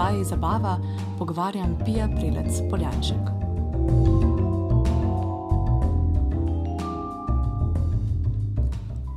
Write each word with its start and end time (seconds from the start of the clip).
oddaji 0.00 0.24
Zabava 0.24 0.78
pogovarjam 1.18 1.78
Pija 1.84 2.08
Prilec 2.08 2.70
Poljanček. 2.70 3.24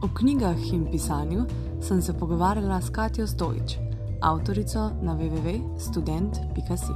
O 0.03 0.07
knjigah 0.17 0.73
in 0.73 0.91
pisanju 0.91 1.45
sem 1.81 2.01
se 2.01 2.13
pogovarjala 2.19 2.81
s 2.81 2.89
Katijo 2.89 3.27
Stojič, 3.27 3.75
avtorico 4.21 4.79
na 5.01 5.15
www.student.si. 5.15 6.93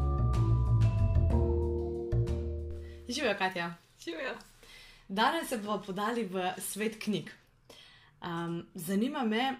Živijo, 3.09 3.35
Katja. 3.37 3.75
Živijo. 3.99 4.33
Danes 5.07 5.49
se 5.49 5.57
bomo 5.57 5.81
podali 5.85 6.23
v 6.23 6.51
svet 6.57 7.03
knjig. 7.03 7.31
Um, 8.21 8.65
zanima 8.75 9.23
me, 9.23 9.55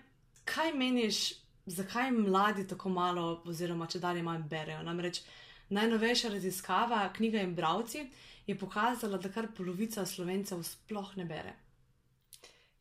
kaj 0.46 0.74
meniš, 0.74 1.34
zakaj 1.68 2.12
mladi 2.12 2.68
tako 2.68 2.90
malo, 2.90 3.28
oziroma 3.46 3.88
če 3.88 4.00
dalje 4.00 4.24
manj 4.24 4.48
berejo. 4.50 4.82
Namreč 4.84 5.22
najnovejša 5.70 6.30
raziskava, 6.30 7.04
knjiga 7.16 7.44
in 7.44 7.56
bravci, 7.56 8.08
je 8.48 8.58
pokazala, 8.58 9.18
da 9.18 9.32
kar 9.32 9.50
polovica 9.58 10.06
slovencev 10.06 10.64
sploh 10.64 11.16
ne 11.20 11.26
bere. 11.26 11.54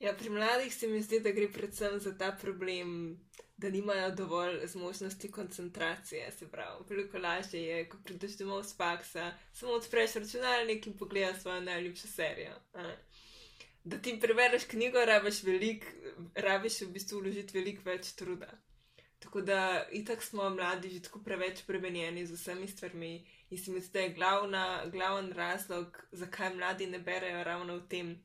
Ja, 0.01 0.13
pri 0.15 0.31
mladih 0.31 0.75
se 0.75 0.87
mi 0.87 1.01
zdi, 1.03 1.21
da 1.21 1.33
gre 1.33 1.49
predvsem 1.53 1.99
za 2.01 2.13
ta 2.19 2.31
problem, 2.41 3.19
da 3.57 3.71
nimajo 3.71 4.11
dovolj 4.15 4.67
zmožnosti 4.67 5.31
koncentracije. 5.31 6.31
Se 6.39 6.49
pravi, 6.51 6.85
veliko 6.89 7.19
lažje 7.19 7.63
je, 7.63 7.89
ko 7.89 7.99
prideš 8.05 8.37
domov 8.39 8.63
z 8.69 8.77
faksa, 8.77 9.33
samo 9.53 9.73
odpreš 9.81 10.15
računalnik 10.21 10.87
in 10.87 10.99
pogledaš 10.99 11.41
svojo 11.43 11.61
najljubšo 11.61 12.09
serijo. 12.09 12.55
Da 13.85 13.99
ti 13.99 14.19
prebereš 14.21 14.65
knjigo, 14.65 15.05
rabiš 15.05 15.43
veliko, 15.43 15.87
rabiš 16.35 16.81
v 16.81 16.93
bistvu 16.93 17.21
vložiti 17.21 17.59
veliko 17.59 17.89
več 17.89 18.13
truda. 18.13 18.51
Tako 19.19 19.41
da, 19.41 19.87
itak 19.93 20.23
smo 20.23 20.51
mladi 20.51 20.91
že 20.91 21.03
tako 21.03 21.23
preveč 21.25 21.63
premenjeni 21.67 22.27
z 22.27 22.35
vsemi 22.37 22.69
stvarmi 22.69 23.27
in 23.51 23.59
si 23.59 23.71
mi 23.71 23.81
zdi, 23.81 23.93
da 23.93 24.01
je 24.01 24.13
glavna, 24.13 24.87
glavni 24.93 25.33
razlog, 25.33 26.07
zakaj 26.13 26.55
mladi 26.55 26.87
ne 26.87 26.99
berejo 26.99 27.45
ravno 27.45 27.77
v 27.77 27.89
tem, 27.89 28.17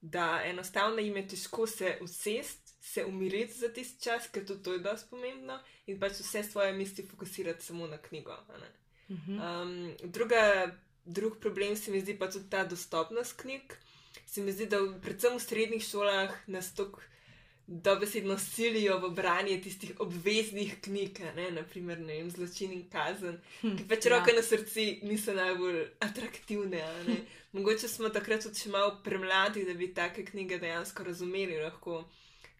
da 0.00 0.42
enostavno 0.44 1.00
jim 1.00 1.16
je 1.16 1.28
težko 1.28 1.66
se 1.66 1.98
usest, 2.00 2.74
se 2.80 3.04
umiriti 3.04 3.52
za 3.52 3.68
tisti 3.72 4.02
čas, 4.02 4.28
ker 4.28 4.46
tudi 4.46 4.62
to 4.62 4.72
je 4.72 4.78
dosti 4.78 5.10
pomembno 5.10 5.58
in 5.86 6.00
pač 6.00 6.20
vse 6.20 6.42
svoje 6.42 6.72
misli 6.72 7.06
fokusirati 7.06 7.64
samo 7.64 7.86
na 7.86 7.98
knjigo. 7.98 8.36
Um, 9.08 9.94
druga, 10.02 10.76
drug 11.04 11.38
problem 11.40 11.76
se 11.76 11.90
mi 11.90 12.00
zdi 12.00 12.18
pa 12.18 12.30
tudi 12.30 12.50
ta 12.50 12.64
dostopnost 12.64 13.40
knjig. 13.40 13.74
Se 14.26 14.42
mi 14.42 14.52
zdi, 14.52 14.66
da 14.66 14.78
predvsem 15.02 15.36
v 15.36 15.42
srednjih 15.42 15.84
šolah 15.84 16.34
nas 16.46 16.74
toliko 16.74 17.00
dobesedno 17.66 18.38
silijo 18.38 18.98
v 18.98 19.10
branje 19.14 19.60
tistih 19.60 19.92
obveznih 19.98 20.76
knjig, 20.80 21.18
ne, 21.36 21.50
naprimer, 21.50 21.98
ne 21.98 22.20
vem, 22.20 22.30
zločin 22.30 22.72
in 22.72 22.84
kazen, 22.90 23.40
hm, 23.60 23.74
ki 23.78 23.86
pač 23.90 24.06
ja. 24.06 24.12
roke 24.14 24.34
na 24.36 24.44
srcu 24.46 24.86
niso 25.02 25.34
najbolj 25.34 25.80
atraktivne. 26.06 26.84
Mogoče 27.56 27.88
smo 27.88 28.12
takrat 28.14 28.46
tudi 28.46 28.62
še 28.62 28.70
malo 28.70 28.94
premladi, 29.02 29.64
da 29.66 29.74
bi 29.74 29.90
take 29.94 30.24
knjige 30.28 30.60
dejansko 30.62 31.08
razumeli, 31.08 31.58
lahko 31.58 32.04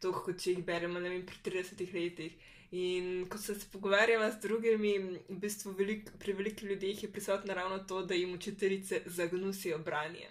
to, 0.03 0.11
kot 0.11 0.43
če 0.43 0.57
jih 0.57 0.67
beremo, 0.67 0.99
ne 1.01 1.15
vem, 1.15 1.25
pri 1.29 1.39
30 1.53 1.87
letih. 1.95 2.35
In 2.75 3.29
ko 3.31 3.39
se 3.39 3.55
pogovarjamo 3.73 4.27
z 4.33 4.41
drugimi, 4.43 4.97
v 5.29 5.39
bistvu 5.39 5.77
velik, 5.79 6.11
pri 6.19 6.35
velikih 6.35 6.73
ljudeh 6.73 7.03
je 7.03 7.13
prisotno 7.13 7.55
ravno 7.55 7.79
to, 7.79 8.03
da 8.03 8.19
jim 8.19 8.35
učiteljice 8.35 9.05
zagnusijo 9.07 9.79
branje. 9.79 10.27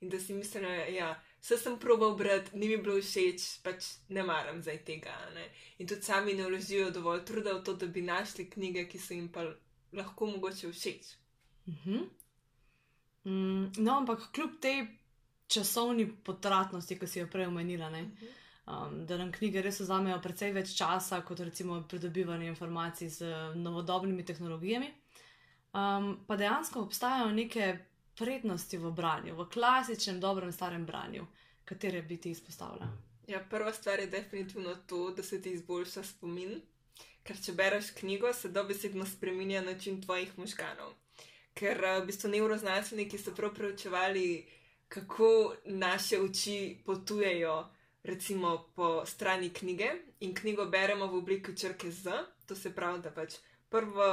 In 0.00 0.10
da 0.10 0.18
si 0.18 0.34
mislijo, 0.34 0.66
da 0.66 0.90
ja, 0.90 1.12
vse 1.40 1.56
sem 1.56 1.78
probal 1.78 2.14
brati, 2.16 2.56
ni 2.58 2.68
mi 2.68 2.76
bilo 2.76 3.00
všeč, 3.00 3.46
pač 3.64 3.86
ne 4.08 4.22
maram 4.22 4.60
zdaj 4.62 4.82
tega. 4.84 5.14
Ne? 5.34 5.48
In 5.78 5.88
tudi 5.88 6.02
sami 6.02 6.34
ne 6.34 6.46
vložijo 6.46 6.90
dovolj 6.90 7.24
truda 7.24 7.56
v 7.56 7.64
to, 7.64 7.74
da 7.74 7.86
bi 7.86 8.02
našli 8.02 8.50
knjige, 8.50 8.86
ki 8.88 8.98
so 8.98 9.14
jim 9.14 9.28
pa 9.32 9.46
lahko 9.96 10.26
mogoče 10.26 10.72
všeč. 10.72 11.14
Uh 11.66 11.74
mhm. 11.74 11.94
-huh. 11.94 12.08
mm, 13.24 13.72
no, 13.76 13.96
ampak 13.96 14.32
kljub 14.32 14.60
tej 14.60 14.86
časovni 15.46 16.06
potratnosti, 16.24 16.98
ki 16.98 17.06
si 17.06 17.18
jo 17.18 17.26
prej 17.26 17.46
omenila, 17.46 17.88
uh 17.88 17.92
mhm. 17.92 18.10
-huh. 18.16 18.88
um, 18.88 19.06
da 19.06 19.16
nam 19.16 19.32
knjige 19.32 19.62
res 19.62 19.80
vzamejo 19.80 20.20
precej 20.22 20.52
več 20.52 20.76
časa 20.76 21.20
kot 21.20 21.40
recimo 21.40 21.82
pridobivanje 21.88 22.46
informacij 22.46 23.08
z 23.08 23.24
novodobnimi 23.54 24.24
tehnologijami. 24.24 24.94
Um, 25.72 26.24
pa 26.26 26.36
dejansko 26.36 26.80
obstajajo 26.80 27.30
neke 27.30 27.78
prednosti 28.20 28.76
v 28.78 28.92
branju, 28.92 29.34
v 29.36 29.48
klasičnem, 29.48 30.20
dobrem, 30.20 30.52
starem 30.52 30.84
branju, 30.86 31.26
katere 31.64 32.02
bi 32.02 32.20
ti 32.20 32.30
izpostavila? 32.36 32.88
Ja, 33.30 33.40
prva 33.50 33.72
stvar 33.72 34.00
je 34.00 34.06
definitivno 34.06 34.74
to, 34.86 35.10
da 35.16 35.22
se 35.22 35.42
ti 35.42 35.54
izboljša 35.56 36.02
spomin. 36.02 36.60
Ker 37.24 37.36
če 37.40 37.52
bereš 37.52 37.92
knjigo, 38.00 38.32
se 38.32 38.48
dobesedno 38.48 39.06
spremenja 39.06 39.60
način 39.62 40.00
tvojih 40.02 40.32
možganov. 40.38 40.92
Ker 41.54 41.84
eh, 41.84 42.00
v 42.00 42.06
bistvu 42.08 42.30
neuroznanstveniki 42.32 43.18
so 43.18 43.34
prav 43.36 43.54
preučevali, 43.54 44.46
kako 44.88 45.54
naše 45.64 46.18
oči 46.20 46.80
potujejo, 46.86 47.56
recimo 48.02 48.56
po 48.74 49.06
strani 49.06 49.50
knjige, 49.50 49.90
in 50.20 50.34
knjigo 50.34 50.66
beremo 50.66 51.06
v 51.06 51.20
obliki 51.22 51.56
črke 51.56 51.92
Z, 51.92 52.24
to 52.46 52.56
se 52.56 52.74
pravi, 52.74 53.02
da 53.04 53.12
pač 53.14 53.38
prvo, 53.68 54.10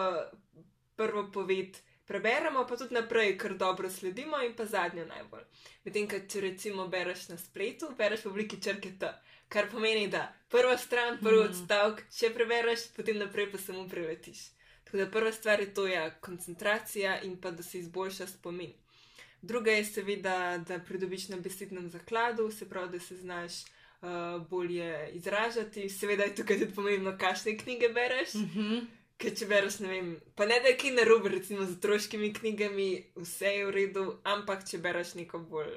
prvo 0.95 1.25
poved 1.33 1.79
preberemo, 2.07 2.65
pa 2.67 2.77
tudi 2.77 2.95
naprej, 2.95 3.37
ker 3.37 3.57
dobro 3.57 3.89
sledimo, 3.89 4.39
in 4.41 4.55
pa 4.55 4.65
zadnjo 4.65 5.05
najbolj. 5.05 5.43
Medtem, 5.85 6.07
če 6.07 6.41
recimo 6.41 6.87
bereš 6.87 7.27
na 7.33 7.37
spletu, 7.37 7.91
bereš 7.97 8.25
v 8.25 8.31
obliki 8.31 8.61
črke 8.63 8.93
T, 8.99 9.11
kar 9.51 9.69
pomeni, 9.71 10.07
da 10.07 10.27
prva 10.49 10.77
stran, 10.79 11.19
prvi 11.21 11.43
mm. 11.43 11.49
odstavek, 11.51 12.03
če 12.15 12.31
prebereš, 12.35 12.89
potem 12.95 13.19
naprej 13.19 13.51
pa 13.51 13.61
samo 13.61 13.87
preletiš. 13.91 14.49
Tako 14.87 14.97
da 14.97 15.07
prva 15.11 15.31
stvar 15.35 15.59
je 15.59 15.73
to, 15.75 15.87
ja, 15.87 16.09
koncentracija 16.23 17.21
in 17.27 17.35
pa 17.41 17.51
da 17.51 17.63
se 17.63 17.79
izboljša 17.79 18.27
spomin. 18.27 18.71
Druga 19.41 19.71
je 19.71 19.85
seveda, 19.85 20.57
da 20.67 20.79
pridobiš 20.79 21.27
na 21.29 21.37
besednem 21.43 21.89
zakladu, 21.89 22.51
se 22.51 22.69
pravi, 22.69 22.97
da 22.97 22.99
se 22.99 23.17
znaš. 23.17 23.63
Uh, 23.97 24.47
bolje 24.49 25.09
izražati, 25.13 25.87
seveda 25.89 26.23
je 26.23 26.35
tukaj 26.35 26.59
tudi 26.59 26.73
pomembno, 26.75 27.15
kakšne 27.17 27.55
knjige 27.57 27.89
bereš. 27.89 28.33
Mm 28.33 28.49
-hmm. 28.55 28.85
Ker 29.17 29.33
če 29.33 29.47
bereš, 29.49 29.79
ne 29.81 29.89
vem, 29.89 30.09
pa 30.37 30.45
ne 30.45 30.59
da 30.61 30.69
je 30.69 30.77
ki 30.77 30.91
narobe, 30.93 31.31
recimo 31.33 31.65
z 31.65 31.79
otroškimi 31.79 32.29
knjigami, 32.33 32.87
vse 33.17 33.53
je 33.55 33.65
v 33.65 33.73
redu, 33.73 34.03
ampak 34.29 34.65
če 34.69 34.77
bereš 34.83 35.15
neko 35.17 35.41
bolj, 35.41 35.73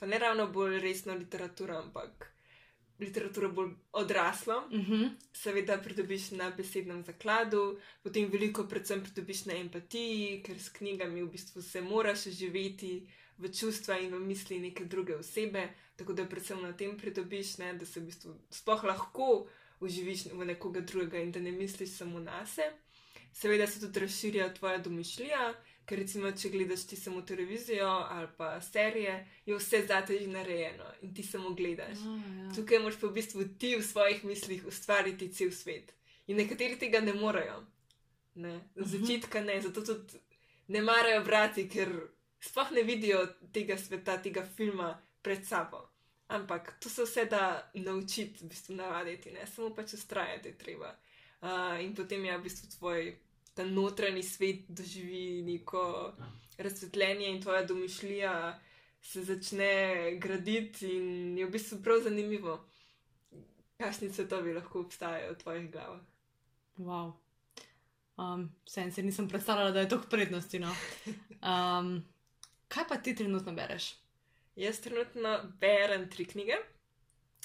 pa 0.00 0.08
ne 0.08 0.20
ravno 0.22 0.46
bolj 0.48 0.78
resno 0.80 1.16
literaturo, 1.18 1.76
ampak 1.76 2.30
literaturo 3.00 3.50
bolj 3.52 3.74
odraslo, 3.92 4.60
mm 4.70 4.80
-hmm. 4.80 5.10
seveda 5.32 5.78
pridobiš 5.78 6.30
na 6.30 6.50
besednem 6.50 7.04
zakladu, 7.04 7.78
potem 8.02 8.30
veliko 8.32 8.64
predvsem 8.64 9.02
pridobiš 9.02 9.44
na 9.44 9.54
empatiji, 9.54 10.42
ker 10.42 10.58
s 10.58 10.68
knjigami 10.68 11.22
v 11.22 11.30
bistvu 11.30 11.62
se 11.62 11.80
moraš 11.80 12.24
živeti 12.24 13.06
v 13.38 13.48
čustva 13.48 13.98
in 13.98 14.14
v 14.14 14.20
misli 14.20 14.58
neke 14.58 14.84
druge 14.84 15.16
osebe, 15.16 15.68
tako 15.96 16.12
da 16.12 16.26
predvsem 16.26 16.62
na 16.62 16.72
tem 16.72 16.96
pridobiš, 16.96 17.58
ne, 17.58 17.74
da 17.74 17.86
se 17.86 18.00
v 18.00 18.04
bistvu 18.04 18.34
sploh 18.50 18.84
lahko 18.84 19.48
uživiš 19.80 20.26
v 20.32 20.44
nekoga 20.44 20.80
drugega 20.80 21.18
in 21.18 21.32
da 21.32 21.40
ne 21.40 21.52
misliš 21.52 21.96
samo 21.96 22.20
na 22.20 22.46
sebe. 22.46 22.76
Seveda 23.32 23.66
se 23.66 23.80
tudi 23.80 24.00
razširja 24.00 24.54
tvoja 24.54 24.78
domišljija, 24.78 25.54
ker 25.86 25.98
recimo, 25.98 26.30
če 26.32 26.48
gledaš 26.50 26.86
ti 26.86 26.96
samo 26.96 27.22
televizijo 27.22 27.86
ali 27.86 28.28
pa 28.36 28.60
serije, 28.60 29.26
je 29.46 29.56
vse 29.56 29.84
zate 29.86 30.18
že 30.18 30.26
narejeno 30.26 30.84
in 31.02 31.14
ti 31.14 31.22
samo 31.22 31.50
gledaš. 31.50 31.98
Oh, 31.98 32.18
ja. 32.38 32.52
Tukaj 32.54 32.78
moraš 32.78 33.00
pa 33.00 33.06
v 33.06 33.12
bistvu 33.12 33.44
ti 33.58 33.74
v 33.76 33.82
svojih 33.82 34.24
mislih 34.24 34.66
ustvariti 34.66 35.32
cel 35.32 35.50
svet. 35.50 35.94
In 36.26 36.36
nekateri 36.36 36.78
tega 36.78 37.00
ne 37.00 37.14
morejo. 37.14 37.62
Ne? 38.34 38.60
Z 38.76 38.94
mhm. 38.94 39.06
začetka 39.06 39.40
ne, 39.42 39.60
zato 39.62 39.82
tudi 39.82 40.18
ne 40.68 40.82
marajo 40.82 41.24
brati, 41.24 41.68
ker 41.68 41.90
sploh 42.40 42.70
ne 42.70 42.82
vidijo 42.82 43.24
tega 43.52 43.78
sveta, 43.78 44.20
tega 44.22 44.46
filma 44.56 44.94
pred 45.22 45.46
sabo. 45.46 45.89
Ampak 46.30 46.76
to 46.80 46.88
se 46.88 47.02
vse 47.02 47.24
da 47.26 47.70
naučiti, 47.74 48.44
v 48.44 48.48
bistvu 48.48 48.76
navaditi, 48.78 49.32
ne 49.34 49.46
samo 49.46 49.72
pač 49.74 49.96
ustrajati, 49.98 50.52
treba. 50.58 50.94
Uh, 51.40 51.80
in 51.82 51.94
potem 51.94 52.24
je 52.24 52.38
v 52.38 52.42
bistvu 52.42 52.68
tvoj 52.78 53.16
ta 53.54 53.64
notranji 53.66 54.22
svet 54.22 54.68
doživi 54.68 55.42
neko 55.42 56.12
razsvetljenje 56.58 57.26
in 57.28 57.42
tvoja 57.42 57.64
domišljija 57.64 58.60
se 59.02 59.24
začne 59.24 59.72
graditi, 60.18 60.86
in 60.86 61.38
je 61.38 61.46
v 61.46 61.50
bistvu 61.50 61.80
prav 61.82 62.04
zanimivo, 62.04 62.60
kakšni 63.80 64.12
svetovi 64.12 64.54
lahko 64.54 64.84
obstajajo 64.84 65.32
v 65.32 65.38
tvojih 65.42 65.70
glavah. 65.72 66.00
Wow. 66.78 67.12
Um, 68.16 68.52
Sen 68.68 68.92
se 68.92 69.02
nisem 69.02 69.28
predstavljala, 69.28 69.70
da 69.70 69.80
je 69.80 69.88
to 69.88 70.00
prednosti. 70.10 70.58
No. 70.58 70.74
Um, 71.42 72.04
kaj 72.68 72.84
pa 72.88 72.96
ti 72.96 73.14
trenutno 73.16 73.52
bereš? 73.52 73.94
Jaz 74.56 74.80
trenutno 74.80 75.52
berem 75.60 76.10
tri 76.10 76.24
knjige. 76.24 76.56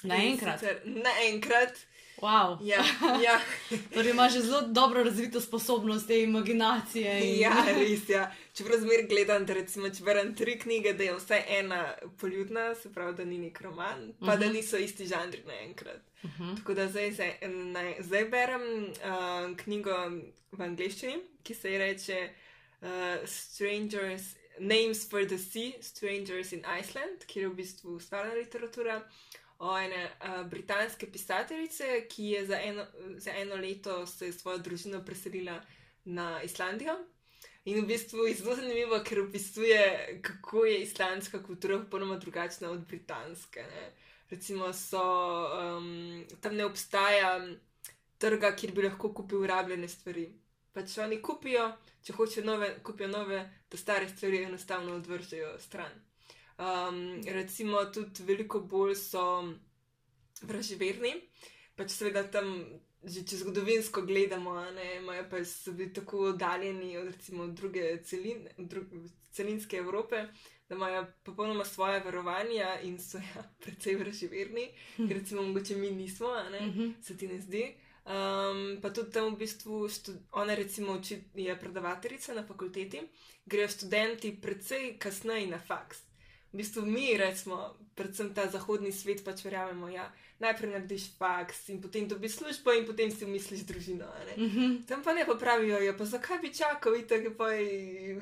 Naenkrat. 0.02 0.62
Naenkrat. 0.84 1.86
Wow. 2.20 2.58
Ja, 2.64 2.84
ja. 3.22 3.40
torej 3.94 4.10
imaš 4.10 4.32
zelo 4.32 4.60
dobro 4.60 5.04
razvito 5.04 5.40
sposobnost 5.40 6.06
te 6.06 6.22
imaginacije. 6.22 7.20
In... 7.20 7.40
Ja, 7.40 7.52
res 7.66 8.08
je. 8.08 8.14
Ja. 8.14 8.34
Čeprav 8.54 8.78
zmer 8.80 9.06
gledam, 9.08 9.44
da 9.46 9.54
recimo, 9.54 9.88
če 9.88 10.04
berem 10.04 10.34
tri 10.34 10.58
knjige, 10.58 10.94
da 10.96 11.04
je 11.04 11.16
vsaj 11.16 11.42
ena 11.58 11.82
poljudna, 12.20 12.74
se 12.74 12.92
pravi, 12.92 13.14
da 13.16 13.24
ni 13.24 13.38
nek 13.38 13.60
roman, 13.60 14.12
pa 14.20 14.26
uh 14.26 14.32
-huh. 14.32 14.38
da 14.38 14.46
Mhm. 14.46 14.54
niso 14.54 14.76
isti 14.76 15.06
žanri 15.06 15.42
naenkrat. 15.46 16.00
Uh 16.22 16.30
-huh. 16.30 16.56
Tako 16.56 16.74
da 16.74 16.88
zdaj, 16.88 17.12
zdaj, 17.12 17.38
naj, 17.48 17.94
zdaj 18.00 18.24
berem 18.24 18.84
uh, 18.84 19.56
knjigo 19.56 20.10
v 20.52 20.62
angleščini, 20.62 21.18
ki 21.42 21.54
se 21.54 21.72
ji 21.72 21.78
reče 21.78 22.28
uh, 22.80 22.88
Strangers, 23.24 24.22
Names 24.58 25.08
for 25.10 25.24
the 25.26 25.38
Sea, 25.38 25.74
Strangers 25.80 26.52
in 26.52 26.64
Iceland, 26.80 27.24
kjer 27.26 27.44
je 27.44 27.48
v 27.48 27.54
bistvu 27.54 28.00
stvarna 28.00 28.34
literatura 28.34 29.00
o 29.58 29.78
ene 29.78 30.04
uh, 30.04 30.46
britanske 30.50 31.06
pisateljice, 31.12 32.06
ki 32.08 32.30
je 32.30 32.46
za 32.46 32.60
eno, 32.60 32.86
za 33.16 33.32
eno 33.36 33.56
leto 33.56 34.06
se 34.06 34.32
s 34.32 34.40
svojo 34.40 34.58
družino 34.58 35.04
preselila 35.04 35.60
na 36.04 36.42
Islandijo. 36.42 36.96
In 37.64 37.80
v 37.82 37.86
bistvu 37.86 38.28
je 38.28 38.34
zelo 38.34 38.54
zanimivo, 38.56 39.00
ker 39.02 39.20
opisuje, 39.20 40.20
kako 40.22 40.64
je 40.64 40.82
islandska 40.82 41.42
kultura 41.42 41.78
popolnoma 41.78 42.16
drugačna 42.16 42.70
od 42.70 42.86
britanske. 42.86 43.62
Ne? 43.62 43.90
Recimo, 44.30 44.72
so, 44.72 45.02
um, 45.58 46.24
tam 46.40 46.54
ne 46.54 46.64
obstaja 46.64 47.40
trga, 48.18 48.52
kjer 48.56 48.72
bi 48.72 48.82
lahko 48.86 49.12
kupil 49.14 49.46
rabljene 49.46 49.88
stvari. 49.88 50.28
Pač 50.76 50.98
oni 51.00 51.16
kupijo, 51.24 51.70
če 52.04 52.12
hočejo 52.12 52.44
nove, 52.44 52.68
kupijo 52.84 53.08
nove, 53.08 53.38
da 53.70 53.78
stare 53.80 54.08
stvari 54.08 54.42
enostavno 54.44 54.94
odvržejo 54.94 55.54
stran. 55.58 55.94
Um, 56.58 56.98
recimo, 57.28 57.80
tudi 57.92 58.24
veliko 58.24 58.60
bolj 58.62 58.94
so 58.96 59.22
vraževerni, 60.42 61.14
pač 61.76 61.94
seveda 61.94 62.22
tam, 62.28 62.50
že 63.04 63.22
če 63.24 63.38
zgodovinsko 63.42 64.02
gledamo, 64.02 64.54
ne, 64.74 64.96
imajo 64.98 65.26
pa 65.30 65.40
so 65.44 65.72
bili 65.72 65.92
tako 65.92 66.26
oddaljeni 66.32 66.96
od 66.98 67.10
recimo 67.10 67.46
druge 67.48 68.02
celine, 68.04 68.52
dru, 68.58 68.84
celinske 69.32 69.76
Evrope, 69.76 70.26
da 70.68 70.74
imajo 70.74 71.04
popolnoma 71.22 71.64
svoje 71.64 72.00
verovanja 72.00 72.80
in 72.82 72.98
so 72.98 73.20
ja, 73.22 73.44
precej 73.62 73.96
vraževerni, 73.96 74.68
ker 74.96 75.12
recimo 75.14 75.42
mogoče 75.42 75.76
mi 75.76 75.90
nismo, 75.92 76.32
ne, 76.50 76.60
Mhm. 76.66 76.94
se 77.02 77.16
ti 77.16 77.28
ne 77.28 77.40
zdi. 77.40 77.64
Um, 78.06 78.78
pa 78.82 78.90
tudi 78.94 79.10
tam 79.10 79.34
v 79.34 79.38
bistvu, 79.38 79.88
ona 80.32 80.54
recimo 80.54 80.92
uči, 80.94 81.18
je 81.34 81.56
predavateljica 81.58 82.34
na 82.34 82.44
fakulteti, 82.46 83.00
grejo 83.46 83.68
študenti 83.68 84.36
precej 84.42 84.94
kasneje 84.98 85.48
na 85.50 85.58
faks. 85.58 85.98
V 86.52 86.56
bistvu 86.56 86.86
mi, 86.86 87.16
recimo, 87.18 87.74
predvsem 87.94 88.30
ta 88.34 88.46
zahodni 88.46 88.92
svet, 88.92 89.24
pač 89.24 89.42
verjamemo, 89.44 89.88
ja, 89.90 90.06
najprej 90.38 90.70
narediš 90.70 91.08
faks 91.18 91.68
in 91.68 91.80
potem 91.82 92.06
dobiš 92.08 92.36
službo 92.36 92.72
in 92.72 92.86
potem 92.86 93.10
si 93.10 93.26
misliš 93.26 93.66
družino. 93.66 94.06
ne. 94.28 94.44
Mhm. 94.44 94.76
Tam 94.86 95.02
pa 95.02 95.12
ne 95.12 95.26
pa 95.26 95.34
pravijo, 95.34 95.82
ja, 95.82 95.96
pa 95.96 96.04
zakaj 96.04 96.38
bi 96.38 96.54
čakal, 96.54 96.94
itak 96.96 97.24
je 97.24 97.34
pa 97.36 97.50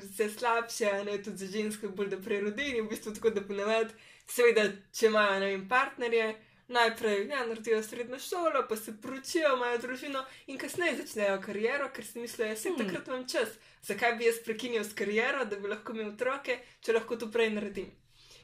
vse 0.01 0.29
slabše, 0.29 1.03
ne 1.05 1.21
tudi 1.23 1.37
za 1.37 1.47
ženske 1.47 1.87
bolj 1.87 2.09
da 2.09 2.17
prerodi 2.17 2.73
in 2.73 2.85
v 2.85 2.89
bistvu 2.89 3.13
tako 3.13 3.29
da 3.29 3.41
ponavadi, 3.41 3.93
seveda, 4.27 4.65
če 4.93 5.07
imajo, 5.07 5.39
ne 5.39 5.53
vem, 5.53 5.69
partnerje, 5.69 6.35
najprej 6.67 7.27
ja, 7.27 7.45
naredijo 7.45 7.83
srednjo 7.83 8.19
šolo, 8.19 8.65
pa 8.69 8.75
se 8.75 8.93
poročijo, 8.97 9.55
imajo 9.55 9.77
družino 9.77 10.25
in 10.47 10.57
kasneje 10.57 10.95
začnejo 10.97 11.41
kariero, 11.41 11.89
ker 11.89 12.05
si 12.05 12.19
mislijo, 12.19 12.49
da 12.49 12.55
se 12.55 12.69
Hmm. 12.69 12.77
takrat 12.77 13.07
imam 13.07 13.27
čas. 13.27 13.49
Zakaj 13.83 14.15
bi 14.15 14.25
jaz 14.25 14.35
prekinil 14.39 14.83
s 14.83 14.93
kariero, 14.93 15.45
da 15.45 15.55
bi 15.55 15.67
lahko 15.67 15.93
imel 15.93 16.09
otroke, 16.09 16.55
če 16.81 16.93
lahko 16.93 17.15
to 17.17 17.31
prej 17.31 17.49
naredim. 17.49 17.91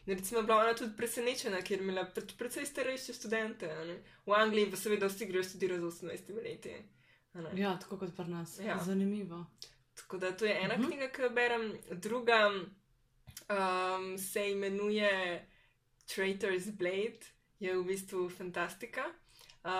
In 0.05 0.17
recimo 0.17 0.41
bila 0.41 0.57
ona 0.57 0.73
tudi 0.73 0.97
presenečena, 0.97 1.61
ker 1.61 1.71
je 1.71 1.83
imela 1.83 2.05
pač 2.05 2.33
precej 2.33 2.65
starejše 2.65 3.13
študente. 3.13 3.67
ne. 3.85 3.95
V 4.25 4.33
Angliji 4.33 4.71
pa 4.71 4.77
seveda 4.77 5.07
vsi 5.07 5.25
grejo 5.25 5.43
študirati 5.43 5.81
z 5.81 5.85
18 5.85 6.33
leti. 6.35 6.73
Ja, 7.55 7.77
tako 7.77 7.97
kot 7.97 8.15
pri 8.15 8.25
nas. 8.25 8.59
Ja. 8.59 8.77
Zanimivo. 8.77 9.45
Tako 9.95 10.17
da 10.17 10.31
to 10.31 10.45
je 10.45 10.55
ena 10.55 10.73
uh 10.73 10.79
Mhm. 10.79 10.83
-huh. 10.83 10.87
knjiga, 10.87 11.07
ki 11.07 11.21
jo 11.21 11.29
berem, 11.29 11.65
druga 11.91 12.51
um, 13.49 14.17
se 14.17 14.51
imenuje 14.51 15.45
Traitor's 16.07 16.71
Blade, 16.71 17.19
je 17.61 17.75
v 17.77 17.83
bistvu 17.85 18.25
fantastika, 18.29 19.03
uh, 19.63 19.71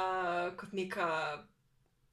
kot 0.55 0.71
neka 0.71 1.07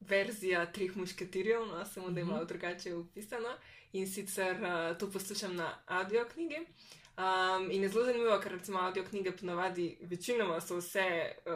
verzija 0.00 0.62
treh 0.66 0.96
mušketirjev, 0.96 1.66
no, 1.66 1.84
samo 1.84 2.10
da 2.10 2.20
je 2.20 2.24
Mhm. 2.24 2.32
malo 2.32 2.44
drugače 2.44 2.94
opisano. 2.94 3.48
In 3.92 4.06
sicer 4.06 4.56
uh, 4.56 4.96
to 4.98 5.10
poslušam 5.10 5.56
na 5.56 5.68
audio 5.86 6.24
knjigi. 6.24 6.58
Um, 7.18 7.70
in 7.70 7.82
je 7.82 7.88
zelo 7.88 8.04
zanimivo, 8.04 8.38
ker 8.40 8.52
recimo 8.52 8.78
audio 8.78 9.04
knjige 9.04 9.32
ponavadi 9.32 9.98
večinoma 10.02 10.60
so 10.60 10.76
vse, 10.76 11.06
uh, 11.46 11.52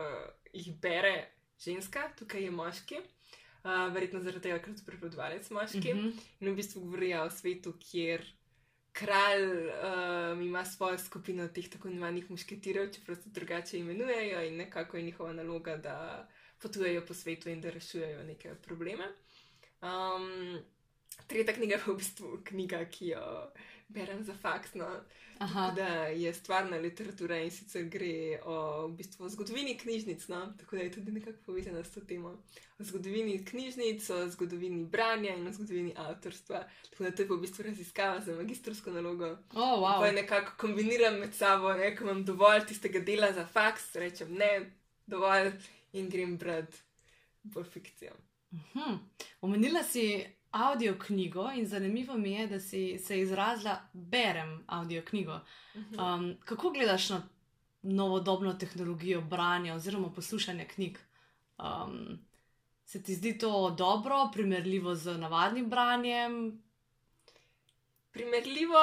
jih 0.52 0.80
bere 0.80 1.26
ženska, 1.60 2.08
tukaj 2.18 2.42
je 2.42 2.50
moški. 2.50 2.96
Uh, 3.64 3.92
verjetno 3.94 4.20
zaradi 4.20 4.40
tega, 4.42 4.58
ker 4.58 4.74
so 4.74 4.84
prepovedovalec 4.86 5.50
moški. 5.50 5.94
Mhm. 5.94 6.08
In 6.40 6.48
v 6.48 6.56
bistvu 6.56 6.80
govorijo 6.80 7.22
o 7.24 7.30
svetu, 7.30 7.72
kjer 7.80 8.26
kralj 8.92 9.68
um, 9.68 10.42
ima 10.42 10.64
svojo 10.64 10.98
skupino 10.98 11.48
teh 11.48 11.68
tako 11.70 11.88
imenovanih 11.88 12.30
mušketirjev, 12.30 12.92
čeprav 12.94 13.16
se 13.16 13.30
drugače 13.30 13.78
imenujejo 13.78 14.42
in 14.42 14.56
nekako 14.56 14.96
je 14.96 15.02
njihova 15.02 15.32
naloga, 15.32 15.76
da 15.76 16.28
potujejo 16.62 17.06
po 17.06 17.14
svetu 17.14 17.48
in 17.50 17.60
da 17.60 17.70
rešujejo 17.70 18.24
neke 18.24 18.54
probleme. 18.54 19.04
Um, 19.82 20.58
tretja 21.26 21.54
knjiga 21.54 21.74
je 21.74 21.82
v 21.86 21.96
bistvu 21.96 22.40
knjiga, 22.44 22.84
ki 22.84 23.08
jo 23.08 23.52
berem 23.92 24.24
za 24.24 24.34
faks. 24.34 24.74
No. 24.74 24.86
Tako 25.38 25.74
da 25.76 25.86
je 26.06 26.34
stvarna 26.34 26.76
literatura 26.76 27.38
in 27.40 27.50
sicer 27.50 27.84
gre 27.84 28.40
o 28.44 28.86
v 28.86 28.92
bistvu, 28.96 29.28
zgodovini 29.28 29.78
knjižnic, 29.78 30.28
no? 30.28 30.52
tako 30.58 30.76
da 30.76 30.82
je 30.82 30.92
tudi 30.92 31.12
nekako 31.12 31.38
povezana 31.46 31.84
s 31.84 31.90
to 31.90 32.00
temo. 32.00 32.28
O 32.78 32.84
zgodovini 32.84 33.44
knjižnic, 33.44 34.10
o 34.10 34.28
zgodovini 34.28 34.84
branja 34.84 35.34
in 35.34 35.46
o 35.46 35.52
zgodovini 35.52 35.94
avtorstva. 35.96 36.64
Tako 36.90 37.04
da 37.04 37.10
to 37.10 37.22
je 37.22 37.28
pa 37.28 37.34
v 37.34 37.40
bistvu 37.40 37.62
raziskava 37.62 38.20
za 38.20 38.36
magistrsko 38.36 38.90
nalogo. 38.90 39.30
Oh, 39.54 39.98
Pa 39.98 40.06
je 40.06 40.12
wow. 40.12 40.14
nekako 40.14 40.52
kombiniram 40.58 41.18
med 41.18 41.34
sabo, 41.34 41.72
ne, 41.72 41.96
ko 41.96 42.04
imam 42.04 42.24
dovolj 42.24 42.66
tistega 42.68 43.00
dela 43.00 43.32
za 43.32 43.46
faks, 43.46 43.94
rečem 43.94 44.34
ne, 44.34 44.70
dovolj 45.06 45.50
in 45.92 46.10
grem 46.10 46.36
brati 46.38 46.76
bolj 47.42 47.64
fikcijo. 47.64 48.12
Mhm. 48.52 48.94
Omenila 49.40 49.82
si 49.82 50.26
audio 50.52 50.94
knjigo 50.96 51.50
in 51.52 51.66
zanimivo 51.66 52.14
mi 52.16 52.32
je, 52.32 52.46
da 52.46 52.60
si 52.60 52.98
se 52.98 53.20
izrazila, 53.20 53.78
berem 53.92 54.64
audio 54.68 55.02
knjigo. 55.02 55.40
Um, 55.74 56.36
kako 56.44 56.70
gledaš 56.70 57.08
na 57.10 57.22
novodobno 57.82 58.52
tehnologijo 58.54 59.20
branja 59.22 59.74
oziroma 59.74 60.10
poslušanja 60.10 60.64
knjig? 60.66 60.98
Um, 61.58 62.18
se 62.84 63.02
ti 63.02 63.14
zdi 63.14 63.38
to 63.38 63.70
dobro, 63.70 64.30
primerljivo 64.32 64.94
z 64.94 65.18
navadnim 65.18 65.70
branjem? 65.70 66.62
Primerljivo. 68.10 68.78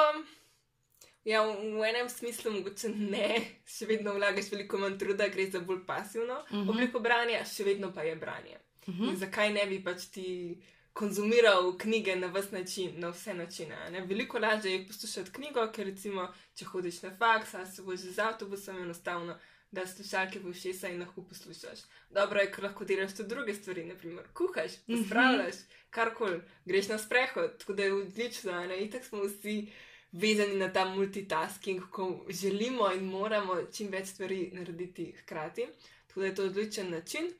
Ja, 1.24 1.42
v, 1.42 1.52
v 1.76 1.84
enem 1.84 2.08
smislu 2.08 2.52
mogoče 2.52 2.88
ne, 2.90 3.28
še 3.68 3.86
vedno 3.86 4.14
vlagaš 4.14 4.48
veliko 4.50 4.78
manj 4.78 4.96
truda, 4.98 5.28
gre 5.28 5.50
za 5.50 5.60
bolj 5.60 5.84
pasivno 5.86 6.34
uh 6.34 6.52
Mhm. 6.52 6.60
-huh. 6.60 6.70
obliko 6.70 7.00
branja, 7.00 7.44
še 7.44 7.64
vedno 7.64 7.92
pa 7.94 8.02
je 8.02 8.16
branje. 8.16 8.56
Uh 8.86 8.94
Mhm. 8.94 9.04
-huh. 9.04 9.14
Zakaj 9.16 9.52
ne 9.52 9.66
bi 9.66 9.84
pač 9.84 10.04
ti 10.04 10.56
konzumiral 10.92 11.78
knjige 11.78 12.16
na 12.16 12.26
vse 12.26 12.52
načine, 12.52 12.92
na 12.98 13.08
vse 13.08 13.34
načine? 13.34 13.90
Ne? 13.90 14.00
Veliko 14.00 14.38
lažje 14.38 14.72
je 14.72 14.86
poslušati 14.86 15.32
knjigo, 15.32 15.68
ker 15.72 15.86
recimo, 15.86 16.28
če 16.54 16.64
hodiš 16.64 17.02
na 17.02 17.16
faks, 17.16 17.54
ali 17.54 17.66
se 17.66 17.82
voziš 17.82 18.10
z 18.10 18.18
avtobusom, 18.20 18.82
enostavno 18.82 19.38
da 19.72 19.86
slušalke 19.86 20.38
v 20.38 20.48
ušesa 20.48 20.88
in 20.88 21.00
lahko 21.00 21.22
poslušaš. 21.22 21.78
Dobro 22.10 22.40
je, 22.40 22.52
ker 22.52 22.64
lahko 22.64 22.84
delaš 22.84 23.14
tudi 23.14 23.28
druge 23.28 23.54
stvari, 23.54 23.84
naprimer 23.84 24.24
kuhaš, 24.34 24.72
Mhm. 24.88 24.98
pospravljaš, 24.98 25.54
karkoli, 25.90 26.40
greš 26.64 26.88
na 26.88 26.98
sprehod, 26.98 27.58
tako 27.58 27.72
da 27.72 27.82
je 27.82 27.92
odlično. 27.94 28.52
Ne? 28.66 28.80
Itak 28.84 29.04
smo 29.04 29.22
vsi 29.22 29.68
vezani 30.12 30.54
na 30.54 30.72
ta 30.72 30.84
multitasking, 30.84 31.82
ko 31.90 32.24
želimo 32.28 32.90
in 32.92 33.04
moramo 33.04 33.62
čim 33.72 33.88
več 33.88 34.08
stvari 34.08 34.50
narediti 34.52 35.12
hkrati. 35.12 35.66
Tako 36.06 36.20
da 36.20 36.26
je 36.26 36.34
to 36.34 36.44
odličen 36.44 36.90
način. 36.90 37.30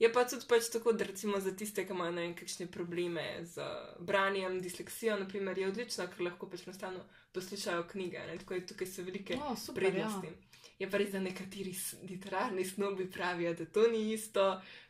Je 0.00 0.08
pa 0.12 0.24
tudi 0.24 0.46
pač 0.48 0.70
tako, 0.72 0.94
da 0.96 1.04
recimo 1.04 1.40
za 1.40 1.52
tiste, 1.56 1.84
ki 1.84 1.92
imajo 1.92 2.14
vem, 2.16 2.30
kakšne 2.34 2.66
probleme 2.72 3.24
z 3.44 3.64
branjem, 4.00 4.60
disleksijo, 4.64 5.18
naprimer, 5.20 5.58
je 5.60 5.68
odlično, 5.68 6.06
ker 6.08 6.24
lahko 6.24 6.48
pač 6.48 6.64
enostavno 6.64 7.02
poslušajo 7.36 7.84
knjige. 7.90 8.22
Ne? 8.30 8.38
Tako 8.40 8.56
je 8.56 8.66
tukaj 8.72 8.88
so 8.88 9.04
velike 9.04 9.36
Oh, 9.36 9.52
super, 9.58 9.84
ja. 9.84 9.90
prednosti. 9.90 10.32
Je 10.80 10.88
pa 10.88 11.02
res, 11.02 11.10
da 11.12 11.20
nekateri 11.20 11.74
literarni 12.08 12.64
snobi 12.64 13.10
pravijo, 13.12 13.52
da 13.54 13.66
to 13.68 13.84
ni 13.92 14.06
isto 14.14 14.46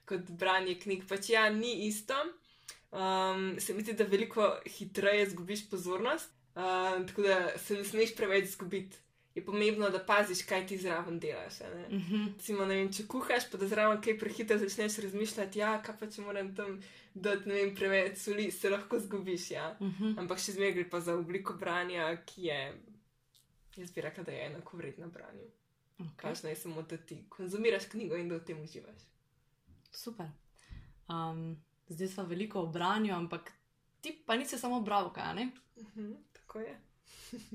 kot 0.07 0.31
branje 0.31 0.79
knjig. 0.85 1.02
Pač 1.11 1.33
ja, 1.35 1.49
ni 1.50 1.88
isto. 1.88 2.14
Um, 2.90 3.57
se 3.59 3.75
mi 3.75 3.83
zdi, 3.83 3.99
da 3.99 4.07
veliko 4.07 4.47
hitreje 4.79 5.29
zgubiš 5.31 5.67
pozornost, 5.71 6.31
um, 6.55 7.02
tako 7.07 7.26
da 7.26 7.59
se 7.59 7.83
ne 7.83 7.85
smeš 7.85 8.14
preveč 8.19 8.55
zgubiti. 8.55 9.02
Je 9.34 9.44
pomembno, 9.44 9.90
da 9.90 10.00
paziš, 10.02 10.42
kaj 10.42 10.66
ti 10.66 10.78
zraven 10.78 11.20
delaš. 11.20 11.60
ne. 11.60 11.99
Mhm. 11.99 12.25
Recimo, 12.26 12.64
ne 12.64 12.75
vem, 12.75 12.92
če 12.92 13.06
kuhaš, 13.06 13.46
pa 13.50 13.58
da 13.58 13.68
zraven 13.68 14.00
kaj 14.02 14.18
prehitro 14.18 14.58
začneš 14.58 14.99
razmišljati, 15.04 15.58
ja, 15.58 15.76
kaj 15.82 15.99
pa 16.00 16.06
če 16.10 16.22
moram 16.22 16.54
tam 16.54 16.80
dati 17.14 17.50
vem, 17.50 17.75
preveč 17.75 18.18
soli, 18.18 18.50
se 18.50 18.70
lahko 18.70 18.99
zgubiš. 18.99 19.50
Ja. 19.50 19.76
Mhm. 19.80 20.18
Ampak 20.18 20.42
še 20.42 20.56
zmeraj 20.58 20.75
gre 20.75 20.88
pa 20.90 21.00
za 21.00 21.14
obliko 21.14 21.54
branja, 21.54 22.10
ki 22.26 22.50
je, 22.50 22.60
jaz 23.76 23.94
bi 23.94 24.00
rekla, 24.00 24.25
da 24.25 24.32
je 24.32 24.46
enako 24.50 24.76
vredna 24.76 25.06
branju. 25.06 25.46
Okay. 26.00 26.22
Pač 26.22 26.42
naj 26.42 26.56
samo, 26.56 26.82
da 26.82 26.96
ti 26.96 27.25
konzumiraš 27.28 27.87
knjigo 27.92 28.16
in 28.16 28.28
da 28.28 28.38
v 28.40 28.44
tem 28.44 28.60
uživaš. 28.62 29.02
Super. 29.92 30.30
Um, 31.10 31.58
zdaj 31.88 32.08
smo 32.08 32.25
veliko 32.25 32.64
v 32.64 32.72
branju, 32.72 33.14
ampak 33.14 33.52
ti 34.00 34.14
pa 34.26 34.37
nisi 34.37 34.58
samo 34.58 34.80
bravka, 34.80 35.32
ne? 35.34 35.50
Mhm, 35.76 36.12
tako 36.32 36.60
je. 36.60 36.78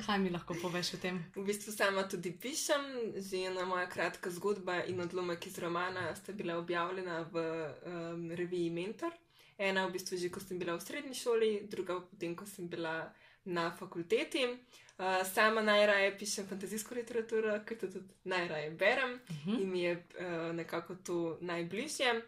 Kaj 0.05 0.19
mi 0.19 0.29
lahko 0.29 0.55
poveš 0.61 0.93
o 0.95 0.97
tem? 0.97 1.19
V 1.35 1.43
bistvu 1.43 1.73
sama 1.75 2.05
tudi 2.07 2.31
pišem, 2.31 2.85
že 3.19 3.43
ena 3.49 3.65
moja 3.65 3.89
kratka 3.91 4.31
zgodba 4.31 4.83
in 4.87 5.01
odlomek 5.01 5.47
iz 5.47 5.59
romana 5.59 6.15
sta 6.15 6.33
bila 6.33 6.57
objavljena 6.57 7.21
v 7.31 7.43
um, 7.43 8.31
reviji 8.31 8.69
Mentor. 8.69 9.11
Ena 9.57 9.85
v 9.87 9.95
bistvu 9.95 10.17
že, 10.17 10.29
ko 10.29 10.39
sem 10.39 10.59
bila 10.59 10.75
v 10.75 10.83
srednji 10.83 11.15
šoli, 11.15 11.51
druga 11.71 11.99
potem, 11.99 12.35
ko 12.35 12.45
sem 12.47 12.67
bila 12.67 13.11
na 13.45 13.71
fakulteti. 13.71 14.47
Uh, 14.95 15.23
sama 15.27 15.61
najraje 15.61 16.17
pišem 16.17 16.47
fantazijsko 16.47 16.95
literaturo, 16.95 17.59
ker 17.67 17.77
to 17.77 17.87
tudi 17.91 18.13
najraje 18.23 18.71
berem 18.71 19.19
Uh 19.29 19.35
-huh. 19.45 19.61
in 19.61 19.71
mi 19.71 19.81
je 19.81 19.93
uh, 19.95 20.55
nekako 20.55 20.95
to 20.95 21.37
najbližje. 21.41 22.21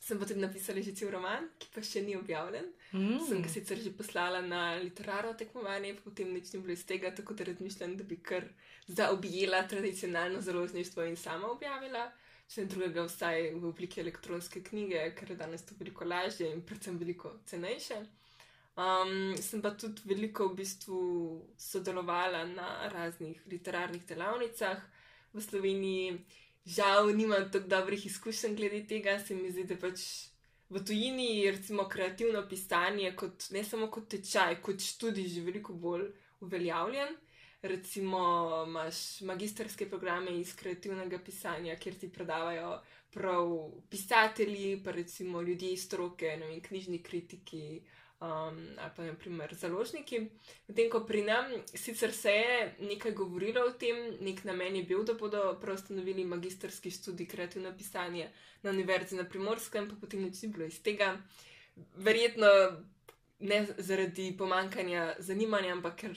Sem 0.00 0.18
pa 0.18 0.24
tudi 0.26 0.40
napisala 0.40 0.82
že 0.82 0.94
cel 0.94 1.10
roman, 1.10 1.48
ki 1.58 1.68
pa 1.74 1.82
še 1.82 2.02
ni 2.02 2.16
objavljen. 2.16 2.66
Mm. 2.92 3.18
Sem 3.28 3.42
ga 3.42 3.48
sicer 3.50 3.80
že 3.82 3.90
poslala 3.90 4.40
na 4.42 4.76
literarno 4.78 5.32
tekmovanje, 5.34 5.96
potem 6.04 6.30
nič 6.32 6.52
ni 6.52 6.60
bilo 6.60 6.72
iz 6.72 6.84
tega, 6.86 7.10
tako 7.14 7.34
da 7.34 7.44
razmišljam, 7.44 7.96
da 7.96 8.04
bi 8.04 8.16
kar 8.22 8.46
zaobjela 8.86 9.66
tradicionalno 9.68 10.40
založništvo 10.40 11.04
in 11.04 11.16
sama 11.16 11.50
objavila. 11.50 12.12
Če 12.46 12.62
ne 12.62 12.70
drugega, 12.70 13.02
vsaj 13.08 13.48
v 13.58 13.64
obliki 13.66 14.00
elektronske 14.00 14.62
knjige, 14.62 15.00
ker 15.18 15.32
je 15.32 15.36
danes 15.36 15.66
to 15.66 15.74
veliko 15.78 16.06
lažje 16.06 16.46
in 16.52 16.62
predvsem 16.62 16.98
veliko 16.98 17.32
cenejše. 17.46 17.98
Um, 18.76 19.32
sem 19.40 19.62
pa 19.64 19.72
tudi 19.74 20.04
veliko 20.04 20.50
v 20.50 20.60
bistvu 20.60 21.00
sodelovala 21.58 22.44
na 22.44 22.68
raznih 22.92 23.40
literarnih 23.50 24.04
delavnicah 24.06 24.82
v 25.32 25.42
Sloveniji. 25.42 26.20
Žal, 26.66 27.10
nimam 27.16 27.50
tako 27.50 27.70
dobrih 27.72 28.06
izkušenj 28.06 28.56
glede 28.56 28.82
tega, 28.86 29.18
se 29.18 29.34
mi 29.34 29.50
zdi, 29.50 29.64
da 29.64 29.78
pač 29.80 30.02
v 30.68 30.84
tujini 30.84 31.50
recimo 31.50 31.88
kreativno 31.88 32.42
pisanje, 32.48 33.12
kot, 33.16 33.50
ne 33.50 33.64
samo 33.64 33.86
kot 33.90 34.08
tečaj, 34.10 34.60
kot 34.62 34.82
študij, 34.82 35.28
že 35.28 35.44
veliko 35.46 35.74
bolj 35.74 36.08
uveljavljen. 36.40 37.14
Recimo 37.62 38.18
imaš 38.66 39.20
magistrske 39.26 39.88
programe 39.90 40.34
iz 40.40 40.54
kreativnega 40.54 41.18
pisanja, 41.18 41.76
kjer 41.76 41.94
ti 41.98 42.10
predavajo 42.12 42.80
prav 43.10 43.52
pisatelji, 43.90 44.82
pa 44.84 44.92
recimo 44.92 45.42
ljudje 45.42 45.72
iz 45.72 45.86
stroke, 45.86 46.36
ne 46.36 46.46
vem, 46.46 46.60
knjižni 46.60 47.02
kritiki. 47.02 47.80
Um, 48.20 48.58
ali 48.78 48.90
pa 48.96 49.04
naprimer 49.04 49.54
založniki. 49.54 50.22
Medtem 50.68 50.90
ko 50.90 51.02
pri 51.04 51.22
nam 51.22 51.50
sicer 51.74 52.12
se 52.12 52.30
je 52.30 52.74
nekaj 52.80 53.12
govorilo 53.12 53.60
o 53.60 53.72
tem, 53.76 53.96
nek 54.24 54.44
namen 54.44 54.76
je 54.76 54.82
bil, 54.82 55.02
da 55.04 55.14
bodo 55.14 55.58
ustanovili 55.74 56.24
magistrski 56.24 56.90
študij 56.90 57.28
kreativno 57.28 57.76
pisanje 57.76 58.30
na 58.62 58.70
univerzi 58.70 59.16
na 59.16 59.24
primorskem, 59.24 59.88
pa 59.88 59.96
potem 60.00 60.22
nič 60.22 60.42
ni 60.42 60.48
bilo 60.48 60.64
iz 60.64 60.80
tega. 60.82 61.18
Verjetno 61.96 62.46
ne 63.38 63.66
zaradi 63.78 64.36
pomankanja 64.38 65.14
zanimanja, 65.18 65.72
ampak 65.72 65.96
ker 65.96 66.16